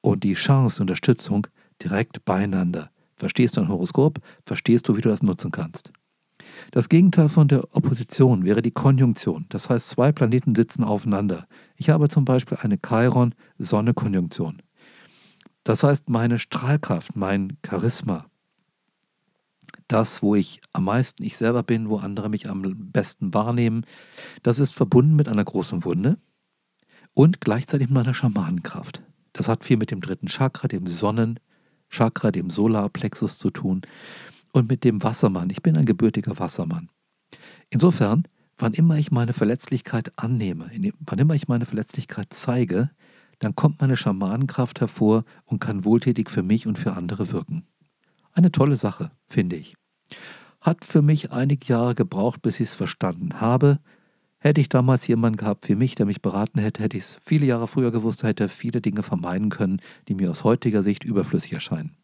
und 0.00 0.24
die 0.24 0.34
Chance, 0.34 0.80
Unterstützung 0.80 1.46
direkt 1.82 2.24
beieinander. 2.24 2.90
Verstehst 3.16 3.56
du 3.56 3.60
ein 3.60 3.68
Horoskop, 3.68 4.18
verstehst 4.46 4.88
du, 4.88 4.96
wie 4.96 5.02
du 5.02 5.08
das 5.08 5.22
nutzen 5.22 5.50
kannst. 5.50 5.92
Das 6.70 6.88
Gegenteil 6.88 7.28
von 7.28 7.48
der 7.48 7.64
Opposition 7.76 8.44
wäre 8.44 8.62
die 8.62 8.70
Konjunktion. 8.70 9.46
Das 9.50 9.68
heißt, 9.68 9.90
zwei 9.90 10.10
Planeten 10.10 10.54
sitzen 10.54 10.84
aufeinander. 10.84 11.46
Ich 11.76 11.90
habe 11.90 12.08
zum 12.08 12.24
Beispiel 12.24 12.58
eine 12.60 12.78
Chiron-Sonne-Konjunktion. 12.78 14.62
Das 15.64 15.82
heißt, 15.82 16.08
meine 16.08 16.38
Strahlkraft, 16.38 17.16
mein 17.16 17.58
Charisma, 17.66 18.26
das, 19.88 20.22
wo 20.22 20.34
ich 20.34 20.60
am 20.72 20.84
meisten 20.84 21.24
ich 21.24 21.36
selber 21.36 21.62
bin, 21.62 21.88
wo 21.88 21.98
andere 21.98 22.28
mich 22.28 22.48
am 22.48 22.62
besten 22.92 23.34
wahrnehmen, 23.34 23.84
das 24.42 24.58
ist 24.58 24.72
verbunden 24.72 25.16
mit 25.16 25.28
einer 25.28 25.44
großen 25.44 25.84
Wunde 25.84 26.16
und 27.14 27.40
gleichzeitig 27.40 27.88
mit 27.88 27.94
meiner 27.94 28.14
Schamanenkraft. 28.14 29.02
Das 29.32 29.48
hat 29.48 29.64
viel 29.64 29.76
mit 29.76 29.90
dem 29.90 30.00
dritten 30.00 30.28
Chakra, 30.28 30.68
dem 30.68 30.86
Sonnenchakra, 30.86 32.30
dem 32.30 32.50
Solarplexus 32.50 33.38
zu 33.38 33.50
tun 33.50 33.82
und 34.52 34.68
mit 34.68 34.84
dem 34.84 35.02
Wassermann. 35.02 35.50
Ich 35.50 35.62
bin 35.62 35.76
ein 35.76 35.86
gebürtiger 35.86 36.38
Wassermann. 36.38 36.88
Insofern, 37.68 38.24
wann 38.58 38.74
immer 38.74 38.96
ich 38.96 39.10
meine 39.10 39.32
Verletzlichkeit 39.32 40.12
annehme, 40.16 40.70
wann 41.00 41.18
immer 41.18 41.34
ich 41.34 41.48
meine 41.48 41.66
Verletzlichkeit 41.66 42.28
zeige, 42.30 42.90
dann 43.40 43.56
kommt 43.56 43.80
meine 43.80 43.96
Schamanenkraft 43.96 44.80
hervor 44.80 45.24
und 45.44 45.58
kann 45.58 45.84
wohltätig 45.84 46.30
für 46.30 46.42
mich 46.42 46.66
und 46.66 46.78
für 46.78 46.92
andere 46.92 47.32
wirken. 47.32 47.66
Eine 48.32 48.52
tolle 48.52 48.76
Sache, 48.76 49.10
finde 49.28 49.56
ich. 49.56 49.74
Hat 50.60 50.84
für 50.84 51.02
mich 51.02 51.32
einige 51.32 51.66
Jahre 51.66 51.94
gebraucht, 51.94 52.42
bis 52.42 52.60
ich 52.60 52.68
es 52.68 52.74
verstanden 52.74 53.40
habe. 53.40 53.80
Hätte 54.38 54.60
ich 54.60 54.68
damals 54.68 55.06
jemanden 55.06 55.38
gehabt 55.38 55.68
wie 55.68 55.74
mich, 55.74 55.94
der 55.94 56.06
mich 56.06 56.22
beraten 56.22 56.60
hätte, 56.60 56.82
hätte 56.82 56.96
ich 56.96 57.02
es 57.02 57.20
viele 57.24 57.46
Jahre 57.46 57.66
früher 57.66 57.90
gewusst, 57.90 58.22
hätte 58.22 58.48
viele 58.48 58.80
Dinge 58.80 59.02
vermeiden 59.02 59.48
können, 59.48 59.80
die 60.08 60.14
mir 60.14 60.30
aus 60.30 60.44
heutiger 60.44 60.82
Sicht 60.82 61.04
überflüssig 61.04 61.52
erscheinen. 61.52 61.96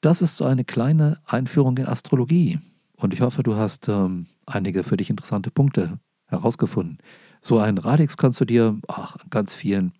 Das 0.00 0.22
ist 0.22 0.36
so 0.36 0.44
eine 0.44 0.64
kleine 0.64 1.20
Einführung 1.26 1.76
in 1.76 1.86
Astrologie. 1.86 2.58
Und 2.96 3.12
ich 3.12 3.20
hoffe, 3.20 3.42
du 3.42 3.56
hast 3.56 3.88
ähm, 3.88 4.26
einige 4.46 4.82
für 4.82 4.96
dich 4.96 5.10
interessante 5.10 5.50
Punkte 5.50 5.98
herausgefunden. 6.26 6.98
So 7.40 7.58
ein 7.58 7.78
Radix 7.78 8.16
kannst 8.16 8.40
du 8.40 8.44
dir 8.44 8.78
ach, 8.88 9.16
an 9.16 9.30
ganz 9.30 9.54
vielen 9.54 9.92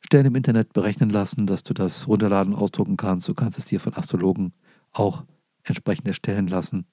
Stellen 0.00 0.26
im 0.26 0.34
Internet 0.34 0.72
berechnen 0.72 1.10
lassen, 1.10 1.46
dass 1.46 1.62
du 1.62 1.74
das 1.74 2.06
runterladen, 2.06 2.54
ausdrucken 2.54 2.96
kannst. 2.96 3.28
Du 3.28 3.34
kannst 3.34 3.58
es 3.58 3.64
dir 3.64 3.80
von 3.80 3.94
Astrologen 3.94 4.52
auch 4.92 5.24
entsprechend 5.64 6.06
erstellen 6.08 6.48
lassen. 6.48 6.86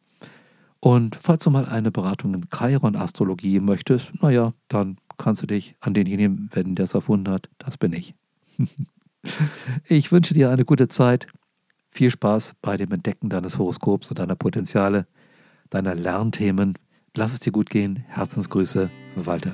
Und 0.80 1.18
falls 1.22 1.44
du 1.44 1.50
mal 1.50 1.65
eine 1.65 1.92
Beratung 1.92 2.34
in 2.34 2.48
Chiron-Astrologie 2.50 3.60
möchtest, 3.60 4.12
naja, 4.22 4.54
dann 4.70 4.98
kannst 5.18 5.42
du 5.42 5.48
dich 5.48 5.76
an 5.82 5.94
denjenigen 5.94 6.50
wenden, 6.54 6.76
der 6.76 6.86
es 6.86 6.94
erfunden 6.94 7.32
hat. 7.32 7.50
Das 7.58 7.78
bin 7.78 7.94
ich. 7.94 8.15
ich 9.88 10.12
wünsche 10.12 10.34
dir 10.34 10.50
eine 10.50 10.65
gute 10.65 10.88
Zeit. 10.88 11.28
Viel 11.92 12.12
Spaß 12.12 12.56
bei 12.62 12.78
dem 12.78 12.92
Entdecken 12.92 13.30
deines 13.30 13.58
Horoskops 13.58 14.10
und 14.10 14.20
deiner 14.20 14.36
Potenziale, 14.36 15.08
deiner 15.70 15.96
Lernthemen. 15.96 16.76
Lass 17.20 17.34
es 17.34 17.42
dir 17.42 17.52
gut 17.52 17.70
gehen. 17.70 18.06
Herzensgrüße, 18.08 18.90
Walter. 19.18 19.54